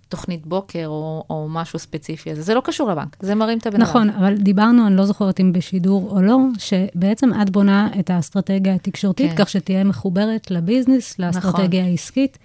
[0.08, 2.30] תוכנית בוקר או, או משהו ספציפי.
[2.30, 3.90] אז זה לא קשור לבנק, זה מרים את הבן אדם.
[3.90, 8.74] נכון, אבל דיברנו, אני לא זוכרת אם בשידור או לא, שבעצם את בונה את האסטרטגיה
[8.74, 9.36] התקשורתית, כן.
[9.36, 11.90] כך שתהיה מחוברת לביזנס, לאסטרטגיה נכון.
[11.90, 12.38] העסקית.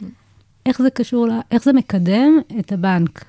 [0.65, 3.25] איך זה קשור, לה, איך זה מקדם את הבנק?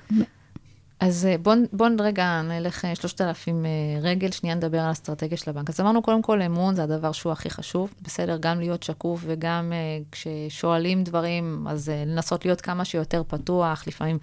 [0.99, 3.69] אז בואו בוא רגע נלך אה, שלושת אלפים אה,
[4.01, 5.69] רגל, שנייה נדבר על האסטרטגיה של הבנק.
[5.69, 7.93] אז אמרנו, קודם כל, אמון זה הדבר שהוא הכי חשוב.
[8.01, 9.73] בסדר, גם להיות שקוף וגם
[10.11, 14.17] כששואלים דברים, אז לנסות להיות כמה שיותר פתוח, לפעמים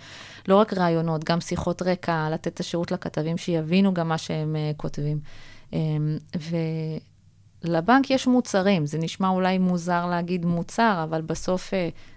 [0.49, 5.21] לא רק רעיונות, גם שיחות רקע, לתת את השירות לכתבים שיבינו גם מה שהם כותבים.
[5.71, 5.75] Um,
[7.65, 11.75] ולבנק יש מוצרים, זה נשמע אולי מוזר להגיד מוצר, אבל בסוף uh,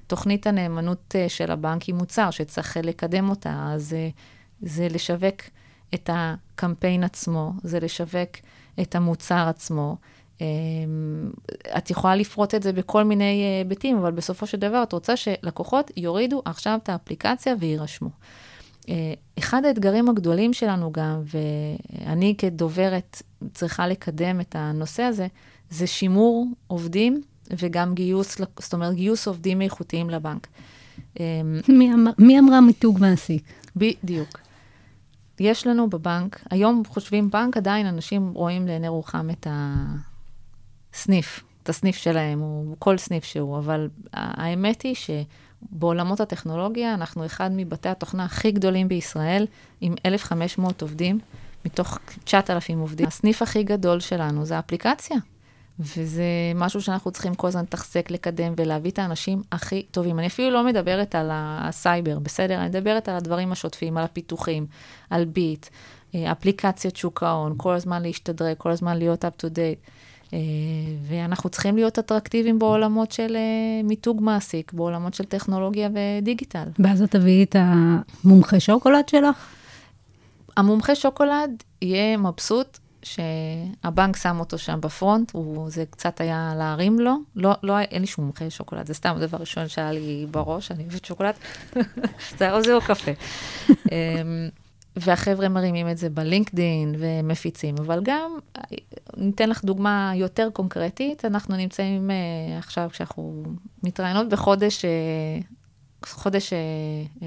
[0.07, 3.95] תוכנית הנאמנות uh, של הבנק היא מוצר שצריך uh, לקדם אותה, אז...
[4.61, 5.41] זה לשווק
[5.93, 8.29] את הקמפיין עצמו, זה לשווק
[8.81, 9.97] את המוצר עצמו.
[11.77, 15.17] את יכולה לפרוט את זה בכל מיני אה, היבטים, אבל בסופו של דבר את רוצה
[15.17, 18.09] שלקוחות יורידו עכשיו את האפליקציה ויירשמו.
[18.89, 23.21] אה, אחד האתגרים הגדולים שלנו גם, ואני כדוברת
[23.53, 25.27] צריכה לקדם את הנושא הזה,
[25.69, 27.21] זה שימור עובדים
[27.51, 30.47] וגם גיוס, זאת אומרת, גיוס עובדים איכותיים לבנק.
[31.19, 31.25] אמ,
[31.69, 33.43] מי, אמר, מי אמרה מיתוג מעסיק?
[33.75, 34.39] בדיוק.
[35.39, 39.47] יש לנו בבנק, היום חושבים בנק, עדיין אנשים רואים לעיני רוחם את
[40.93, 44.95] הסניף, את הסניף שלהם, או כל סניף שהוא, אבל האמת היא
[45.63, 49.47] שבעולמות הטכנולוגיה, אנחנו אחד מבתי התוכנה הכי גדולים בישראל,
[49.81, 51.19] עם 1,500 עובדים,
[51.65, 53.07] מתוך 9,000 עובדים.
[53.07, 55.17] הסניף הכי גדול שלנו זה האפליקציה.
[55.79, 56.23] וזה
[56.55, 60.19] משהו שאנחנו צריכים כל הזמן לתחזק, לקדם ולהביא את האנשים הכי טובים.
[60.19, 62.59] אני אפילו לא מדברת על הסייבר, בסדר?
[62.59, 64.65] אני מדברת על הדברים השוטפים, על הפיתוחים,
[65.09, 65.67] על ביט,
[66.15, 69.89] אה, אפליקציות שוק ההון, כל הזמן להשתדרג, כל הזמן להיות up to date.
[70.33, 70.39] אה,
[71.07, 76.67] ואנחנו צריכים להיות אטרקטיביים בעולמות של אה, מיתוג מעסיק, בעולמות של טכנולוגיה ודיגיטל.
[76.79, 79.47] ואז את תביאי את המומחה שוקולד שלך?
[80.57, 87.15] המומחה שוקולד יהיה מבסוט שהבנק שם אותו שם בפרונט, הוא, זה קצת היה להרים לו.
[87.35, 90.83] לא, לא, אין לי שום מומחה שוקולד, זה סתם הדבר הראשון שהיה לי בראש, אני
[90.83, 91.33] אוהבת שוקולד.
[92.39, 93.11] זה או זה או קפה.
[94.95, 98.31] והחבר'ה מרימים את זה בלינקדין ומפיצים, אבל גם,
[99.17, 103.43] ניתן לך דוגמה יותר קונקרטית, אנחנו נמצאים אה, עכשיו, כשאנחנו
[103.83, 107.21] מתראיינות בחודש, אה, חודש, אה,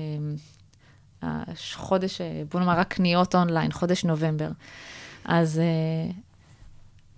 [1.22, 1.26] אה,
[1.74, 4.50] חודש, אה, בוא נאמר, רק קניות אונליין, חודש נובמבר.
[5.24, 6.14] אז אה,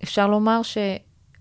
[0.03, 0.79] אפשר לומר ש...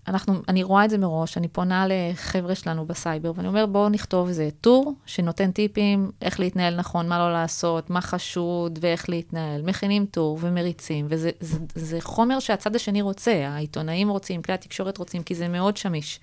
[0.08, 4.28] אנחנו, אני רואה את זה מראש, אני פונה לחבר'ה שלנו בסייבר, ואני אומר, בואו נכתוב
[4.28, 9.62] איזה טור שנותן טיפים איך להתנהל נכון, מה לא לעשות, מה חשוד ואיך להתנהל.
[9.62, 15.22] מכינים טור ומריצים, וזה זה, זה חומר שהצד השני רוצה, העיתונאים רוצים, כלי התקשורת רוצים,
[15.22, 16.20] כי זה מאוד שמיש.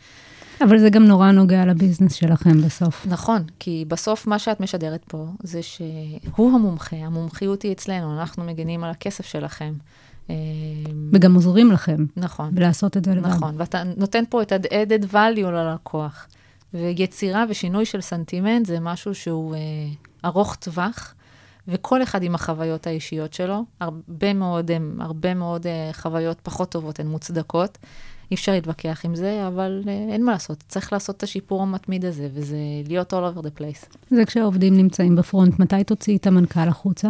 [0.61, 3.05] אבל זה גם נורא נוגע לביזנס שלכם בסוף.
[3.05, 8.83] נכון, כי בסוף מה שאת משדרת פה זה שהוא המומחה, המומחיות היא אצלנו, אנחנו מגנים
[8.83, 9.73] על הכסף שלכם.
[10.29, 10.35] אמ,
[11.13, 12.05] וגם עוזרים לכם.
[12.17, 12.51] נכון.
[12.55, 13.27] ולעשות את זה לבד.
[13.27, 16.27] נכון, ואתה נותן פה את ה-added value ללקוח.
[16.73, 19.59] ויצירה ושינוי של סנטימנט זה משהו שהוא אה,
[20.25, 21.13] ארוך טווח,
[21.67, 23.65] וכל אחד עם החוויות האישיות שלו.
[23.79, 27.77] הרבה מאוד, הם, הרבה מאוד אה, חוויות פחות טובות, הן מוצדקות.
[28.31, 32.05] אי אפשר להתווכח עם זה, אבל אה, אין מה לעשות, צריך לעשות את השיפור המתמיד
[32.05, 33.97] הזה, וזה להיות all over the place.
[34.09, 37.09] זה כשהעובדים נמצאים בפרונט, מתי תוציאי את המנכ"ל החוצה?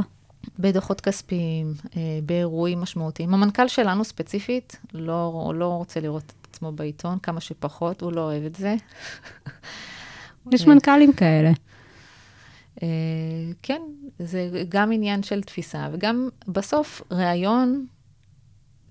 [0.60, 3.34] בדוחות כספיים, אה, באירועים משמעותיים.
[3.34, 8.44] המנכ"ל שלנו ספציפית לא, לא רוצה לראות את עצמו בעיתון, כמה שפחות, הוא לא אוהב
[8.44, 8.76] את זה.
[10.54, 11.52] יש מנכ"לים כאלה.
[12.84, 12.88] אה,
[13.62, 13.82] כן,
[14.20, 17.86] זה גם עניין של תפיסה, וגם בסוף ראיון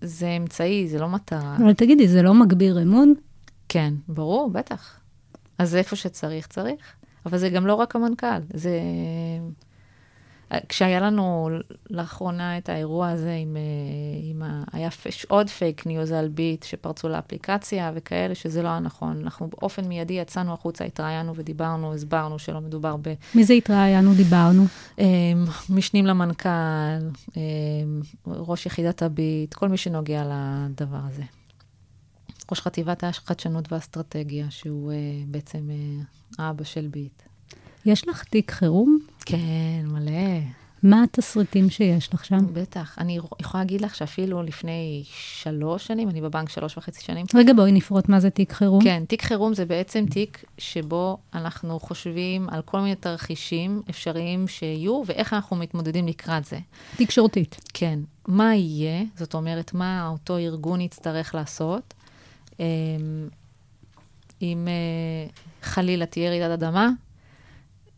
[0.00, 1.56] זה אמצעי, זה לא מטרה.
[1.56, 3.14] אבל תגידי, זה לא מגביר אמון?
[3.68, 5.00] כן, ברור, בטח.
[5.59, 6.94] אז איפה שצריך, צריך.
[7.26, 8.80] אבל זה גם לא רק המנכ"ל, זה...
[10.68, 11.50] כשהיה לנו
[11.90, 13.62] לאחרונה את האירוע הזה עם, אה,
[14.30, 14.64] עם ה...
[14.72, 19.20] היה פש, עוד פייק ניוז על ביט שפרצו לאפליקציה וכאלה, שזה לא היה נכון.
[19.22, 23.14] אנחנו באופן מיידי יצאנו החוצה, התראיינו ודיברנו, הסברנו שלא מדובר ב...
[23.35, 24.64] מי זה התראיינו, דיברנו?
[24.98, 25.04] אמ,
[25.70, 26.48] משנים למנכ"ל,
[27.37, 31.22] אמ, ראש יחידת הביט, כל מי שנוגע לדבר הזה.
[32.50, 37.22] ראש חטיבת החדשנות והאסטרטגיה, שהוא אה, בעצם אה, האבא של ביט.
[37.87, 38.99] יש לך תיק חירום?
[39.27, 40.40] כן, מלא.
[40.83, 42.38] מה התסריטים שיש לך שם?
[42.53, 42.99] בטח.
[42.99, 47.27] אני יכולה להגיד לך שאפילו לפני שלוש שנים, אני בבנק שלוש וחצי שנים.
[47.35, 48.85] רגע, בואי נפרוט מה זה תיק חירום.
[48.85, 55.03] כן, תיק חירום זה בעצם תיק שבו אנחנו חושבים על כל מיני תרחישים אפשריים שיהיו,
[55.07, 56.59] ואיך אנחנו מתמודדים לקראת זה.
[56.96, 57.61] תקשורתית.
[57.75, 57.99] כן.
[58.29, 61.94] מה יהיה, זאת אומרת, מה אותו ארגון יצטרך לעשות,
[62.61, 62.64] אמ,
[64.42, 65.31] אם אה,
[65.62, 66.90] חלילה תהיה רעידת אדמה,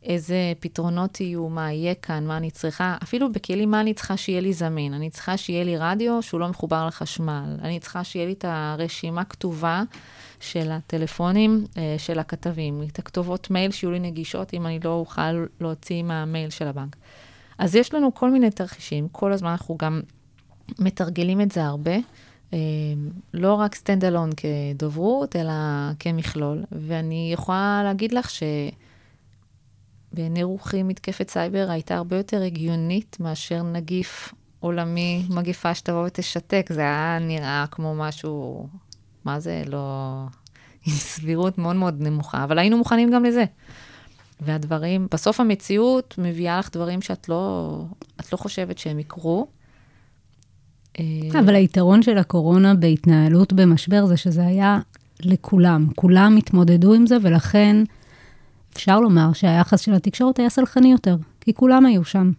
[0.02, 4.40] איזה פתרונות יהיו, מה יהיה כאן, מה אני צריכה, אפילו בכלים מה אני צריכה שיהיה
[4.40, 4.94] לי זמין.
[4.94, 7.56] אני צריכה שיהיה לי רדיו שהוא לא מחובר לחשמל.
[7.62, 9.82] אני צריכה שיהיה לי את הרשימה כתובה
[10.40, 15.46] של הטלפונים אה, של הכתבים, את הכתובות מייל שיהיו לי נגישות אם אני לא אוכל
[15.60, 16.96] להוציא מהמייל של הבנק.
[17.58, 20.00] אז יש לנו כל מיני תרחישים, כל הזמן אנחנו גם
[20.78, 21.96] מתרגלים את זה הרבה.
[22.52, 22.58] אה,
[23.34, 25.52] לא רק stand alone כדוברות, אלא
[25.98, 26.64] כמכלול.
[26.72, 28.42] ואני יכולה להגיד לך ש...
[30.12, 36.66] בעיני רוחי מתקפת סייבר הייתה הרבה יותר הגיונית מאשר נגיף עולמי, מגפה שתבוא ותשתק.
[36.72, 38.66] זה היה נראה כמו משהו,
[39.24, 40.24] מה זה, לא...
[40.86, 43.44] עם סבירות מאוד מאוד נמוכה, אבל היינו מוכנים גם לזה.
[44.40, 47.84] והדברים, בסוף המציאות מביאה לך דברים שאת לא,
[48.32, 49.46] לא חושבת שהם יקרו.
[50.98, 51.04] אה,
[51.40, 54.78] אבל היתרון של הקורונה בהתנהלות במשבר זה שזה היה
[55.20, 55.86] לכולם.
[55.94, 57.76] כולם התמודדו עם זה, ולכן
[58.78, 62.32] אפשר לומר שהיחס של התקשורת היה סלחני יותר, כי כולם היו שם.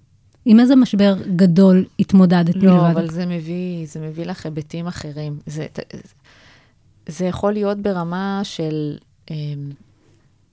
[0.45, 2.84] עם איזה משבר גדול התמודדת לא, מלבד?
[2.84, 5.39] לא, אבל זה מביא, זה מביא לך היבטים אחרים.
[5.45, 5.67] זה,
[7.08, 8.97] זה יכול להיות ברמה של...
[9.32, 9.71] אמ,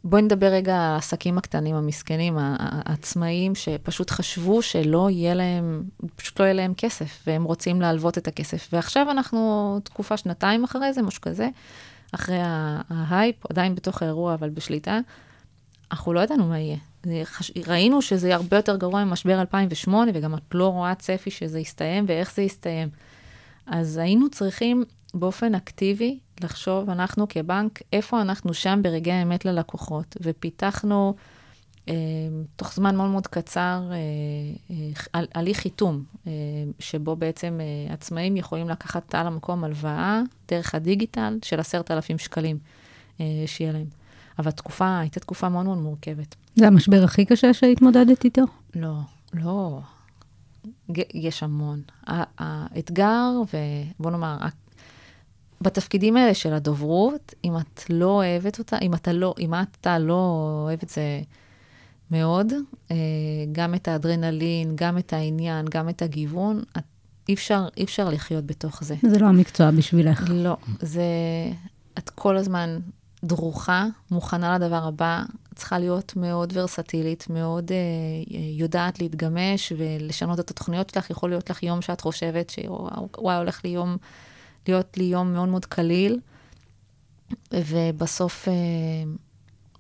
[0.05, 5.83] בואי נדבר רגע על העסקים הקטנים, המסכנים, העצמאים, שפשוט חשבו שלא יהיה להם,
[6.17, 8.69] פשוט לא יהיה להם כסף, והם רוצים להלוות את הכסף.
[8.73, 11.49] ועכשיו אנחנו תקופה, שנתיים אחרי זה, משהו כזה,
[12.13, 12.39] אחרי
[12.91, 14.99] ההייפ, עדיין בתוך האירוע, אבל בשליטה,
[15.93, 16.77] אנחנו לא ידענו מה יהיה.
[17.67, 22.35] ראינו שזה הרבה יותר גרוע ממשבר 2008, וגם את לא רואה צפי שזה יסתיים ואיך
[22.35, 22.89] זה יסתיים.
[23.67, 31.15] אז היינו צריכים באופן אקטיבי לחשוב, אנחנו כבנק, איפה אנחנו שם ברגעי האמת ללקוחות, ופיתחנו
[31.89, 31.95] אה,
[32.57, 33.97] תוך זמן מאוד מאוד קצר, אה,
[35.15, 36.33] אה, הליך חיתום, אה,
[36.79, 42.59] שבו בעצם אה, עצמאים יכולים לקחת על המקום הלוואה דרך הדיגיטל של עשרת אלפים שקלים
[43.21, 44.06] אה, שיהיה להם.
[44.39, 46.35] אבל התקופה, הייתה תקופה מאוד מאוד מורכבת.
[46.57, 48.43] זה המשבר הכי קשה שהתמודדת איתו?
[48.75, 48.99] לא,
[49.35, 49.81] לא.
[51.15, 51.83] יש המון.
[52.39, 53.31] האתגר,
[53.99, 54.37] ובוא נאמר,
[55.61, 60.63] בתפקידים האלה של הדוברות, אם את לא אוהבת אותה, אם אתה לא, אם אתה לא
[60.65, 61.21] אוהב את זה
[62.11, 62.53] מאוד,
[62.91, 62.97] אה,
[63.53, 66.83] גם את האדרנלין, גם את העניין, גם את הגיוון, את,
[67.29, 68.95] אי אפשר, אי אפשר לחיות בתוך זה.
[69.03, 70.25] זה לא המקצוע בשבילך.
[70.29, 71.03] לא, זה...
[71.99, 72.79] את כל הזמן
[73.27, 75.23] דרוכה, מוכנה לדבר הבא,
[75.55, 77.77] צריכה להיות מאוד ורסטילית, מאוד אה,
[78.59, 81.11] יודעת להתגמש ולשנות את התוכניות שלך.
[81.11, 83.97] יכול להיות לך יום שאת חושבת שוואי, הולך לי יום,
[84.69, 86.21] להיות לי יום מאוד מאוד קליל,
[87.53, 88.53] ובסוף אה,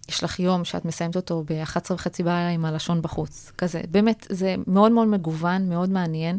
[0.08, 3.52] יש לך יום שאת מסיימת אותו ב-11 וחצי בלילה עם הלשון בחוץ.
[3.58, 6.38] כזה, באמת, זה מאוד מאוד מגוון, מאוד מעניין.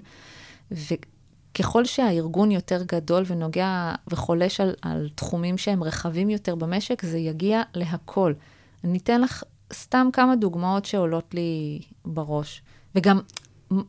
[0.72, 0.93] ו...
[1.60, 7.62] ככל שהארגון יותר גדול ונוגע וחולש על, על תחומים שהם רחבים יותר במשק, זה יגיע
[7.74, 8.34] להכל.
[8.84, 9.43] אני אתן לך
[9.74, 12.62] סתם כמה דוגמאות שעולות לי בראש.
[12.96, 13.20] וגם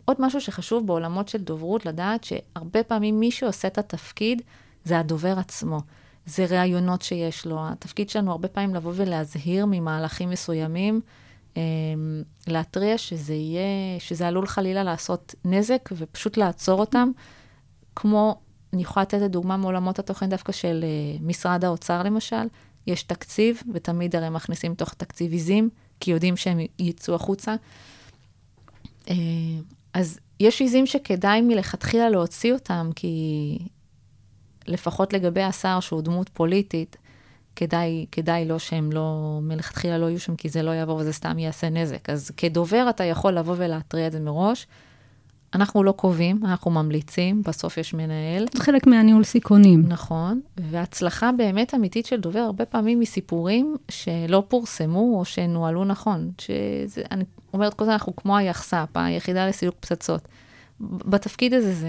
[0.04, 4.42] עוד משהו שחשוב בעולמות של דוברות, לדעת שהרבה פעמים מי שעושה את התפקיד
[4.84, 5.80] זה הדובר עצמו.
[6.26, 7.58] זה ראיונות שיש לו.
[7.60, 11.00] התפקיד שלנו הרבה פעמים לבוא ולהזהיר ממהלכים מסוימים,
[12.46, 17.10] להתריע שזה יהיה, שזה עלול חלילה לעשות נזק ופשוט לעצור אותם.
[18.00, 18.36] כמו,
[18.72, 22.46] אני יכולה לתת דוגמה מעולמות התוכן דווקא של uh, משרד האוצר למשל,
[22.86, 27.54] יש תקציב, ותמיד הרי מכניסים תוך תקציב עיזים, כי יודעים שהם יצאו החוצה.
[29.06, 29.10] Uh,
[29.94, 33.58] אז יש עיזים שכדאי מלכתחילה להוציא אותם, כי
[34.66, 36.96] לפחות לגבי השר, שהוא דמות פוליטית,
[37.56, 41.38] כדאי, כדאי לו שהם לא, מלכתחילה לא יהיו שם, כי זה לא יעבור וזה סתם
[41.38, 42.10] יעשה נזק.
[42.10, 44.66] אז כדובר אתה יכול לבוא ולהתריע את זה מראש.
[45.54, 48.46] אנחנו לא קובעים, אנחנו ממליצים, בסוף יש מנהל.
[48.54, 49.84] זה חלק מהניהול סיכונים.
[49.88, 56.30] נכון, והצלחה באמת אמיתית של דובר, הרבה פעמים מסיפורים שלא פורסמו או שנוהלו נכון.
[56.40, 60.28] שזה, אני אומרת כל הזמן, אנחנו כמו היחס"פ, היחידה לסילוק פצצות.
[60.80, 61.88] בתפקיד הזה זה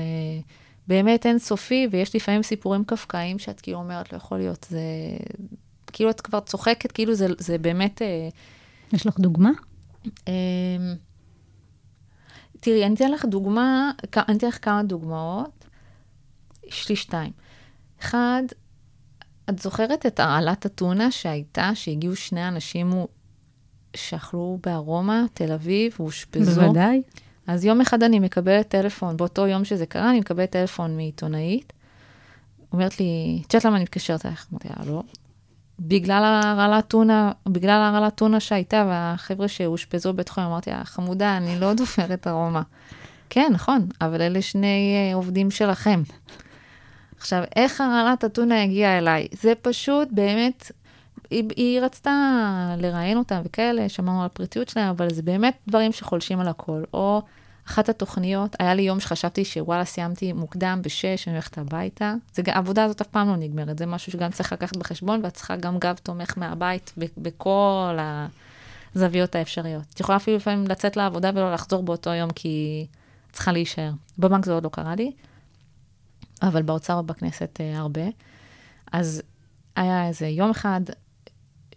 [0.87, 4.81] באמת אינסופי, ויש לפעמים סיפורים קפקאיים שאת כאילו אומרת, לא יכול להיות, זה...
[5.91, 8.01] כאילו את כבר צוחקת, כאילו זה, זה באמת...
[8.93, 9.51] יש לך דוגמה?
[12.59, 15.65] תראי, אני אתן לך דוגמה, אני אתן לך כמה דוגמאות.
[16.67, 17.31] יש לי שתיים.
[18.01, 18.43] אחד,
[19.49, 22.91] את זוכרת את הרעלת אתונה שהייתה, שהגיעו שני אנשים
[23.95, 26.61] שאכלו בארומה, תל אביב, ואושפזו?
[26.61, 27.01] בוודאי.
[27.47, 31.73] אז יום אחד אני מקבלת טלפון, באותו יום שזה קרה, אני מקבלת טלפון מעיתונאית.
[32.73, 34.47] אומרת לי, את יודעת למה אני מתקשרת אליך?
[34.51, 35.03] אמרתי לה, לא.
[35.79, 41.59] בגלל הרעלת טונה, בגלל הרעלת טונה שהייתה, והחבר'ה שאושפזו בבית חולים, אמרתי לה, חמודה, אני
[41.59, 42.61] לא דופרת ארומה.
[43.29, 46.01] כן, נכון, אבל אלה שני uh, עובדים שלכם.
[47.17, 49.27] עכשיו, איך הרעלת הטונה הגיעה אליי?
[49.31, 50.71] זה פשוט באמת,
[51.29, 52.11] היא, היא רצתה
[52.77, 56.83] לראיין אותם וכאלה, שמענו על הפרטיות שלהם, אבל זה באמת דברים שחולשים על הכל.
[56.93, 57.21] או
[57.69, 62.13] אחת התוכניות, היה לי יום שחשבתי שוואלה, סיימתי מוקדם בשש, אני הולכת הביתה.
[62.33, 65.55] זה, העבודה הזאת אף פעם לא נגמרת, זה משהו שגם צריך לקחת בחשבון, ואת צריכה
[65.55, 67.97] גם גב תומך מהבית בכל
[68.95, 69.83] הזוויות האפשריות.
[69.93, 72.87] את יכולה אפילו לפעמים לצאת לעבודה ולא לחזור באותו יום, כי
[73.31, 73.91] צריכה להישאר.
[74.19, 75.11] בבנק זה עוד לא קרה לי,
[76.41, 78.03] אבל באוצר ובכנסת אה, הרבה.
[78.91, 79.21] אז
[79.75, 80.81] היה איזה יום אחד,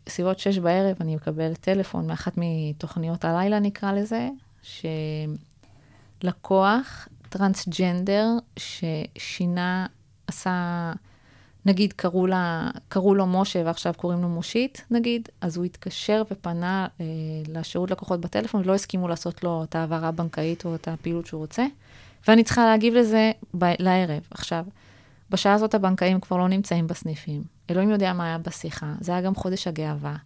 [0.09, 4.29] סביבות שש בערב, אני מקבלת טלפון מאחת מתוכניות הלילה, נקרא לזה,
[4.63, 4.87] ש...
[6.25, 9.87] לקוח טרנסג'נדר ששינה,
[10.27, 10.93] עשה,
[11.67, 16.87] נגיד קראו, לה, קראו לו משה ועכשיו קוראים לו מושית, נגיד, אז הוא התקשר ופנה
[17.01, 17.05] אה,
[17.49, 21.67] לשירות לקוחות בטלפון, ולא הסכימו לעשות לו את ההעברה הבנקאית או את הפעילות שהוא רוצה,
[22.29, 24.23] ואני צריכה להגיב לזה ב- לערב.
[24.31, 24.65] עכשיו,
[25.31, 27.43] בשעה הזאת הבנקאים כבר לא נמצאים בסניפים.
[27.71, 28.93] אלוהים יודע מה היה בשיחה.
[29.01, 30.17] זה היה גם חודש הגאווה.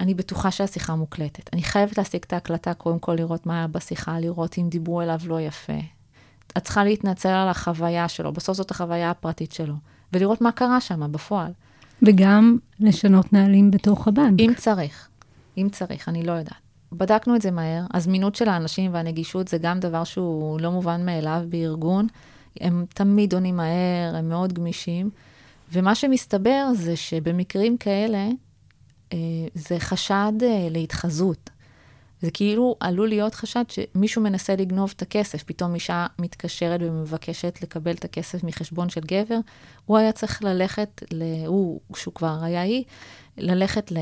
[0.00, 1.50] אני בטוחה שהשיחה מוקלטת.
[1.52, 5.20] אני חייבת להשיג את ההקלטה, קודם כל לראות מה היה בשיחה, לראות אם דיברו אליו
[5.26, 5.78] לא יפה.
[6.56, 9.74] את צריכה להתנצל על החוויה שלו, בסוף זאת החוויה הפרטית שלו,
[10.12, 11.52] ולראות מה קרה שם בפועל.
[12.02, 14.40] וגם לשנות נהלים בתוך הבנק.
[14.40, 15.08] אם צריך,
[15.58, 16.54] אם צריך, אני לא יודעת.
[16.92, 21.42] בדקנו את זה מהר, הזמינות של האנשים והנגישות זה גם דבר שהוא לא מובן מאליו
[21.48, 22.06] בארגון.
[22.60, 25.10] הם תמיד עונים מהר, הם מאוד גמישים,
[25.72, 28.28] ומה שמסתבר זה שבמקרים כאלה,
[29.54, 30.32] זה חשד
[30.70, 31.50] להתחזות.
[32.22, 37.92] זה כאילו עלול להיות חשד שמישהו מנסה לגנוב את הכסף, פתאום אישה מתקשרת ומבקשת לקבל
[37.92, 39.38] את הכסף מחשבון של גבר,
[39.86, 41.22] הוא היה צריך ללכת, ל...
[41.46, 42.84] הוא, שהוא כבר היה היא,
[43.38, 43.98] ללכת ל-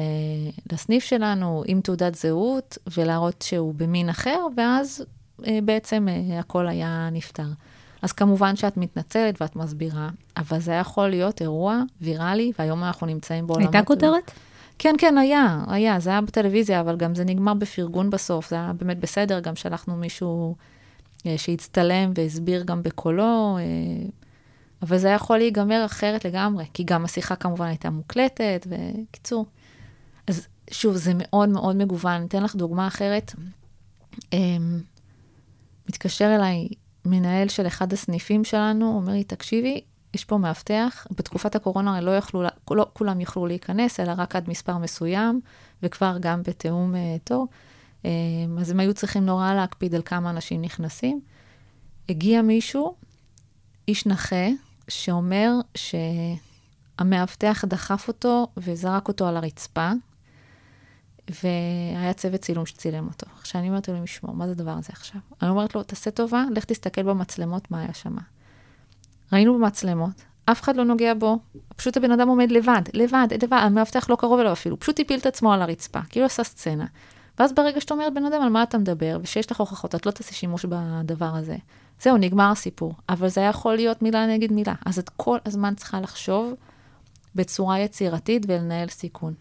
[0.72, 5.04] לסניף שלנו עם תעודת זהות ולהראות שהוא במין אחר, ואז
[5.46, 7.48] אה, בעצם אה, הכל היה נפתר.
[8.02, 13.46] אז כמובן שאת מתנצלת ואת מסבירה, אבל זה יכול להיות אירוע ויראלי, והיום אנחנו נמצאים
[13.46, 13.74] בעולמות...
[13.74, 14.30] הייתה כותרת?
[14.78, 18.72] כן, כן, היה, היה, זה היה בטלוויזיה, אבל גם זה נגמר בפרגון בסוף, זה היה
[18.72, 20.56] באמת בסדר, גם שלחנו מישהו
[21.26, 24.06] אה, שהצטלם והסביר גם בקולו, אה,
[24.82, 29.46] אבל זה יכול להיגמר אחרת לגמרי, כי גם השיחה כמובן הייתה מוקלטת, וקיצור.
[30.26, 32.12] אז שוב, זה מאוד מאוד מגוון.
[32.12, 33.34] אני אתן לך דוגמה אחרת.
[34.32, 34.38] אה,
[35.88, 36.68] מתקשר אליי
[37.04, 39.80] מנהל של אחד הסניפים שלנו, אומר לי, תקשיבי,
[40.18, 44.78] יש פה מאבטח, בתקופת הקורונה לא יכלו, לא כולם יכלו להיכנס, אלא רק עד מספר
[44.78, 45.40] מסוים,
[45.82, 47.46] וכבר גם בתיאום uh, תור.
[48.02, 48.06] Uh,
[48.60, 51.20] אז הם היו צריכים נורא להקפיד על כמה אנשים נכנסים.
[52.08, 52.94] הגיע מישהו,
[53.88, 54.46] איש נכה,
[54.88, 55.52] שאומר
[56.98, 59.90] שהמאבטח דחף אותו וזרק אותו על הרצפה,
[61.42, 63.26] והיה צוות צילום שצילם אותו.
[63.38, 65.20] עכשיו אני אומרת לו לשמור, מה זה הדבר הזה עכשיו?
[65.42, 68.16] אני אומרת לו, תעשה טובה, לך תסתכל במצלמות מה היה שם.
[69.32, 71.38] ראינו במצלמות, אף אחד לא נוגע בו,
[71.76, 75.26] פשוט הבן אדם עומד לבד, לבד, לבד, המאבטח לא קרוב אליו אפילו, פשוט הפיל את
[75.26, 76.86] עצמו על הרצפה, כאילו עשה סצנה.
[77.38, 80.10] ואז ברגע שאתה אומר, בן אדם, על מה אתה מדבר, ושיש לך הוכחות, את לא
[80.10, 81.56] תעשי שימוש בדבר הזה.
[82.02, 82.94] זהו, נגמר הסיפור.
[83.08, 84.74] אבל זה יכול להיות מילה נגד מילה.
[84.86, 86.54] אז את כל הזמן צריכה לחשוב
[87.34, 89.34] בצורה יצירתית ולנהל סיכון.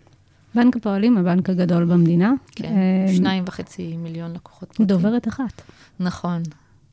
[0.56, 2.34] בנק הפועלים, הבנק הגדול במדינה.
[2.52, 4.76] כן, אה, שניים וחצי מיליון לקוחות.
[4.80, 5.62] דוברת אחת.
[6.00, 6.44] נכון.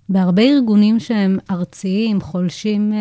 [0.09, 2.99] בהרבה ארגונים שהם ארציים, חולשים אה,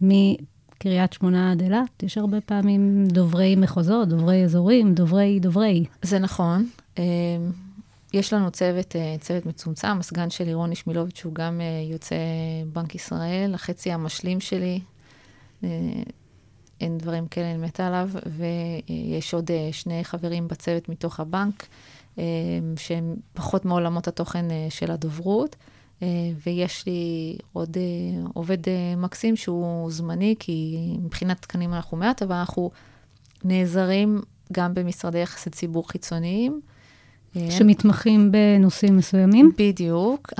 [0.00, 5.84] מקריית שמונה עד אילת, יש הרבה פעמים דוברי מחוזות, דוברי אזורים, דוברי דוברי.
[6.02, 6.66] זה נכון.
[6.98, 7.04] אה,
[8.14, 12.16] יש לנו צוות, אה, צוות מצומצם, הסגן שלי רוני שמילוביץ', שהוא גם אה, יוצא
[12.72, 14.80] בנק ישראל, החצי המשלים שלי,
[15.64, 15.68] אה,
[16.80, 21.66] אין דברים כאלה, אני מתה עליו, ויש עוד אה, שני חברים בצוות מתוך הבנק,
[22.18, 22.24] אה,
[22.76, 25.56] שהם פחות מעולמות התוכן אה, של הדוברות.
[26.02, 26.08] אה,
[26.46, 32.36] ויש לי עוד אה, עובד אה, מקסים שהוא זמני, כי מבחינת תקנים אנחנו מעט, אבל
[32.36, 32.70] אנחנו
[33.44, 34.20] נעזרים
[34.52, 36.60] גם במשרדי יחסי ציבור חיצוניים.
[37.50, 39.52] שמתמחים בנושאים מסוימים.
[39.58, 40.32] בדיוק.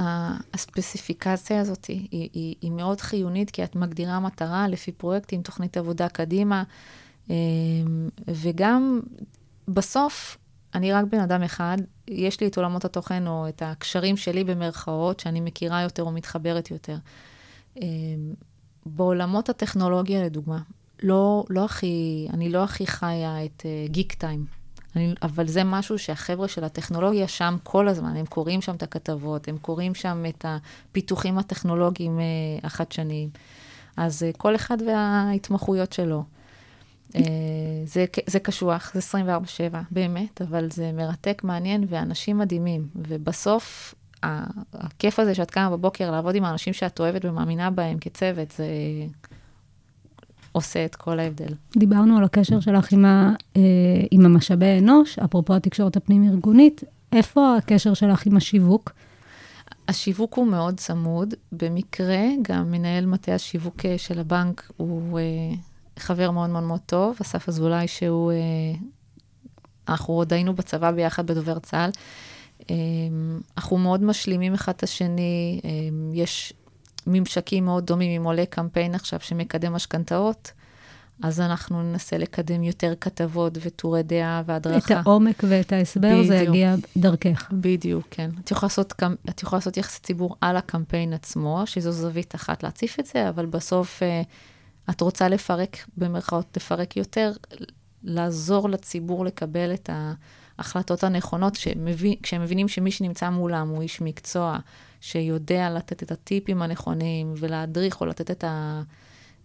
[0.54, 6.08] הספציפיקציה הזאת היא, היא, היא מאוד חיונית, כי את מגדירה מטרה לפי פרויקטים, תוכנית עבודה
[6.08, 6.62] קדימה,
[8.28, 9.00] וגם
[9.68, 10.38] בסוף,
[10.74, 11.76] אני רק בן אדם אחד,
[12.08, 16.70] יש לי את עולמות התוכן או את הקשרים שלי במרכאות, שאני מכירה יותר או מתחברת
[16.70, 16.96] יותר.
[17.82, 17.86] אה,
[18.86, 20.58] בעולמות הטכנולוגיה, לדוגמה,
[21.02, 24.46] לא, לא הכי, אני לא הכי חיה את גיק uh, טיים.
[25.22, 29.58] אבל זה משהו שהחבר'ה של הטכנולוגיה שם כל הזמן, הם קוראים שם את הכתבות, הם
[29.58, 33.30] קוראים שם את הפיתוחים הטכנולוגיים uh, החדשניים.
[33.96, 36.24] אז uh, כל אחד וההתמחויות שלו.
[37.12, 37.18] Uh,
[37.84, 39.18] זה, זה קשוח, זה
[39.72, 42.88] 24-7, באמת, אבל זה מרתק, מעניין, ואנשים מדהימים.
[42.96, 43.94] ובסוף,
[44.72, 48.66] הכיף הזה שאת קמה בבוקר לעבוד עם האנשים שאת אוהבת ומאמינה בהם כצוות, זה
[50.52, 51.54] עושה את כל ההבדל.
[51.76, 53.62] דיברנו על הקשר שלך עם, ה, אה,
[54.10, 58.92] עם המשאבי אנוש, אפרופו התקשורת הפנים-ארגונית, איפה הקשר שלך עם השיווק?
[59.88, 61.34] השיווק הוא מאוד צמוד.
[61.52, 65.24] במקרה, גם מנהל מטה השיווק של הבנק הוא אה,
[65.98, 68.32] חבר מאוד מאוד מאוד טוב, אסף אזולאי, שהוא...
[68.32, 68.36] אה,
[69.88, 71.90] אנחנו עוד היינו בצבא ביחד בדובר צה"ל.
[72.70, 72.74] אה,
[73.56, 75.70] אנחנו מאוד משלימים אחד את השני, אה,
[76.14, 76.52] יש
[77.06, 78.20] ממשקים מאוד דומים.
[78.20, 80.52] אם עולה קמפיין עכשיו שמקדם משכנתאות,
[81.22, 85.00] אז אנחנו ננסה לקדם יותר כתבות וטורי דעה והדרכה.
[85.00, 86.26] את העומק ואת ההסבר, בדיוק.
[86.26, 87.48] זה יגיע דרכך.
[87.52, 88.30] בדיוק, כן.
[88.44, 88.92] את יכולה, לעשות,
[89.28, 93.46] את יכולה לעשות יחסי ציבור על הקמפיין עצמו, שזו זווית אחת להציף את זה, אבל
[93.46, 94.22] בסוף אה,
[94.90, 97.32] את רוצה לפרק, במרכאות, לפרק יותר,
[98.02, 99.90] לעזור לציבור לקבל את
[100.58, 104.58] ההחלטות הנכונות, שמבין, כשהם מבינים שמי שנמצא מולם הוא איש מקצוע,
[105.00, 108.82] שיודע לתת את הטיפים הנכונים ולהדריך או לתת את, ה,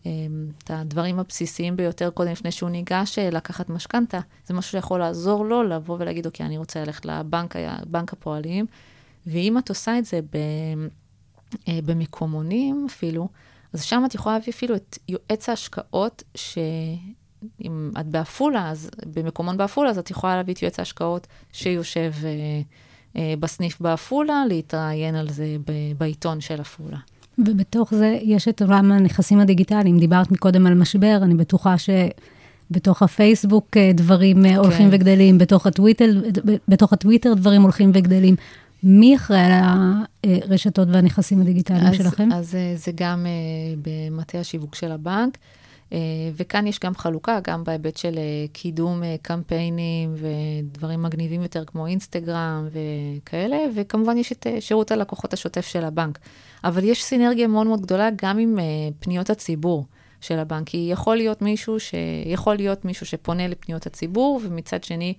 [0.02, 5.64] את הדברים הבסיסיים ביותר קודם, לפני שהוא ניגש לקחת משכנתה, זה משהו שיכול לעזור לו
[5.64, 7.56] לבוא ולהגיד, אוקיי, אני רוצה ללכת לבנק
[7.88, 8.66] בנק הפועלים,
[9.28, 10.38] ואם את עושה את זה ב,
[11.68, 13.28] במקומונים אפילו,
[13.74, 19.90] אז שם את יכולה להביא אפילו את יועץ ההשקעות, שאם את בעפולה, אז במקומון בעפולה,
[19.90, 22.12] אז את יכולה להביא את יועץ ההשקעות שיושב...
[23.40, 25.56] בסניף בעפולה, להתראיין על זה
[25.98, 26.98] בעיתון של עפולה.
[27.38, 30.00] ובתוך זה יש את עולם הנכסים הדיגיטליים.
[30.00, 34.56] דיברת מקודם על משבר, אני בטוחה שבתוך הפייסבוק דברים כן.
[34.56, 36.22] הולכים וגדלים, בתוך הטוויטר,
[36.68, 38.36] בתוך הטוויטר דברים הולכים וגדלים.
[38.84, 39.52] מי אחראי על
[40.24, 42.30] הרשתות והנכסים הדיגיטליים אז, שלכם?
[42.34, 43.26] אז זה גם
[43.82, 45.38] במטה השיווק של הבנק.
[45.94, 45.98] אה,
[46.36, 51.88] וכאן יש גם חלוקה, גם בהיבט של אה, קידום אה, קמפיינים ודברים מגניבים יותר כמו
[51.88, 56.20] אינסטגרם וכאלה, וכמובן יש את שירות הלקוחות השוטף של הבנק.
[56.64, 58.60] אבל יש סינרגיה מאוד מאוד גדולה גם עם
[59.00, 59.86] פניות הציבור
[60.22, 61.94] של הבנק, כי יכול להיות מישהו, ש...
[62.26, 65.14] יכול להיות מישהו שפונה לפניות הציבור, ומצד שני,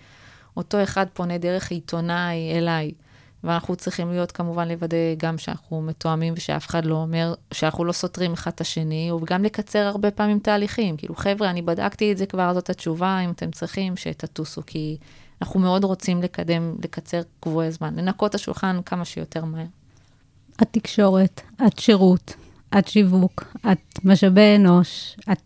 [0.57, 2.93] אותו אחד פונה דרך עיתונאי אליי.
[3.45, 8.33] ואנחנו צריכים להיות כמובן לוודא גם שאנחנו מתואמים ושאף אחד לא אומר, שאנחנו לא סותרים
[8.33, 10.97] אחד את השני, וגם לקצר הרבה פעמים תהליכים.
[10.97, 14.97] כאילו, חבר'ה, אני בדקתי את זה כבר, זאת התשובה, אם אתם צריכים, שתטוסו, כי
[15.43, 19.67] אנחנו מאוד רוצים לקדם, לקצר קבועי זמן, לנקות את השולחן כמה שיותר מהר.
[20.63, 22.35] את תקשורת, את שירות,
[22.79, 25.39] את שיווק, את משאבי אנוש, את...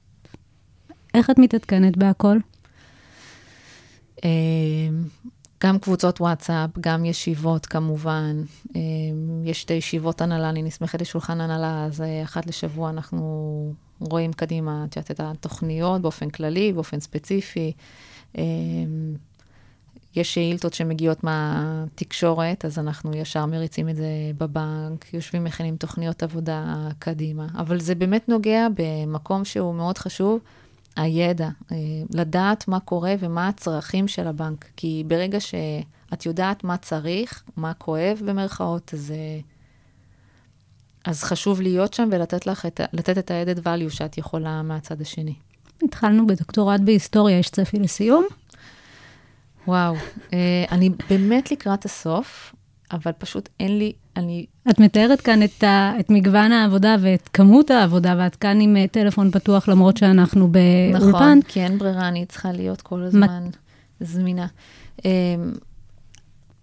[1.15, 2.39] איך את מתעדכנת בהכל?
[5.65, 8.43] גם קבוצות וואטסאפ, גם ישיבות כמובן.
[8.75, 8.81] אמ,
[9.45, 14.85] יש שתי ישיבות הנהלה, אני נסמכת לשולחן הנהלה, אז אה, אחת לשבוע אנחנו רואים קדימה,
[14.89, 17.73] את יודעת, את התוכניות באופן כללי, באופן ספציפי.
[18.39, 19.15] אמ,
[20.17, 26.89] יש שאילתות שמגיעות מהתקשורת, אז אנחנו ישר מריצים את זה בבנק, יושבים, מכינים תוכניות עבודה
[26.99, 27.47] קדימה.
[27.55, 30.41] אבל זה באמת נוגע במקום שהוא מאוד חשוב.
[30.99, 31.77] הידע, אה,
[32.15, 34.65] לדעת מה קורה ומה הצרכים של הבנק.
[34.77, 39.41] כי ברגע שאת יודעת מה צריך, מה כואב במרכאות, אז, אה,
[41.05, 45.35] אז חשוב להיות שם ולתת לך את, לתת את ה-added value שאת יכולה מהצד השני.
[45.83, 48.27] התחלנו בדוקטורט בהיסטוריה, יש צפי לסיום?
[49.67, 49.95] וואו,
[50.33, 52.55] אה, אני באמת לקראת הסוף,
[52.93, 54.47] אבל פשוט אין לי, אני...
[54.71, 58.87] את מתארת כאן את, ה, את מגוון העבודה ואת כמות העבודה, ואת כאן עם אה,
[58.87, 61.09] טלפון פתוח, למרות שאנחנו באולפן.
[61.09, 63.57] נכון, כי אין ברירה, אני צריכה להיות כל הזמן מת...
[64.01, 64.47] זמינה.
[64.99, 65.03] Um,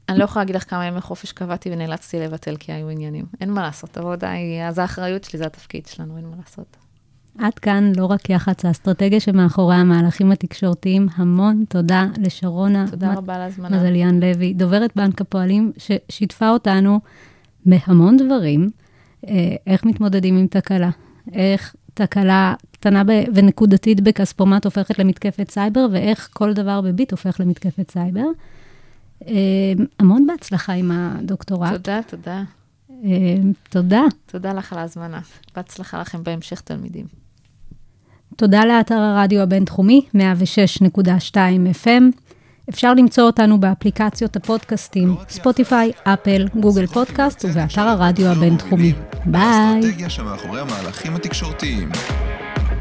[0.09, 3.25] אני לא יכולה להגיד לך כמה ימי חופש קבעתי ונאלצתי לבטל כי היו עניינים.
[3.41, 6.77] אין מה לעשות, העבודה היא, אז האחריות שלי, זה התפקיד שלנו, אין מה לעשות.
[7.39, 11.07] עד כאן לא רק יח"צ, האסטרטגיה שמאחורי המהלכים התקשורתיים.
[11.15, 12.85] המון תודה לשרונה.
[12.89, 13.77] תודה רבה על ההזמנה.
[13.77, 16.99] מזליאן לוי, דוברת בנק הפועלים, ששיתפה אותנו
[17.65, 18.69] בהמון דברים,
[19.27, 20.89] אה, איך מתמודדים עם תקלה,
[21.33, 28.25] איך תקלה קטנה ונקודתית בכספומט הופכת למתקפת סייבר, ואיך כל דבר בביט הופך למתקפת סייבר.
[29.27, 29.33] אה,
[29.99, 31.71] המון בהצלחה עם הדוקטורט.
[31.71, 32.43] תודה, תודה.
[33.03, 33.37] אה,
[33.69, 34.01] תודה.
[34.25, 35.19] תודה לך על ההזמנה.
[35.55, 37.24] בהצלחה לכם בהמשך, תלמידים.
[38.35, 41.35] תודה לאתר הרדיו הבינתחומי, 106.2
[41.83, 42.03] FM.
[42.69, 48.93] אפשר למצוא אותנו באפליקציות הפודקאסטים, ספוטיפיי, אפל, גוגל פודקאסט ובאתר הרדיו הבינתחומי.
[49.25, 49.41] ביי.
[49.41, 51.89] האסטרטגיה שמאחורי המהלכים התקשורתיים.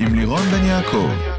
[0.00, 1.33] עם לירון בן יעקב.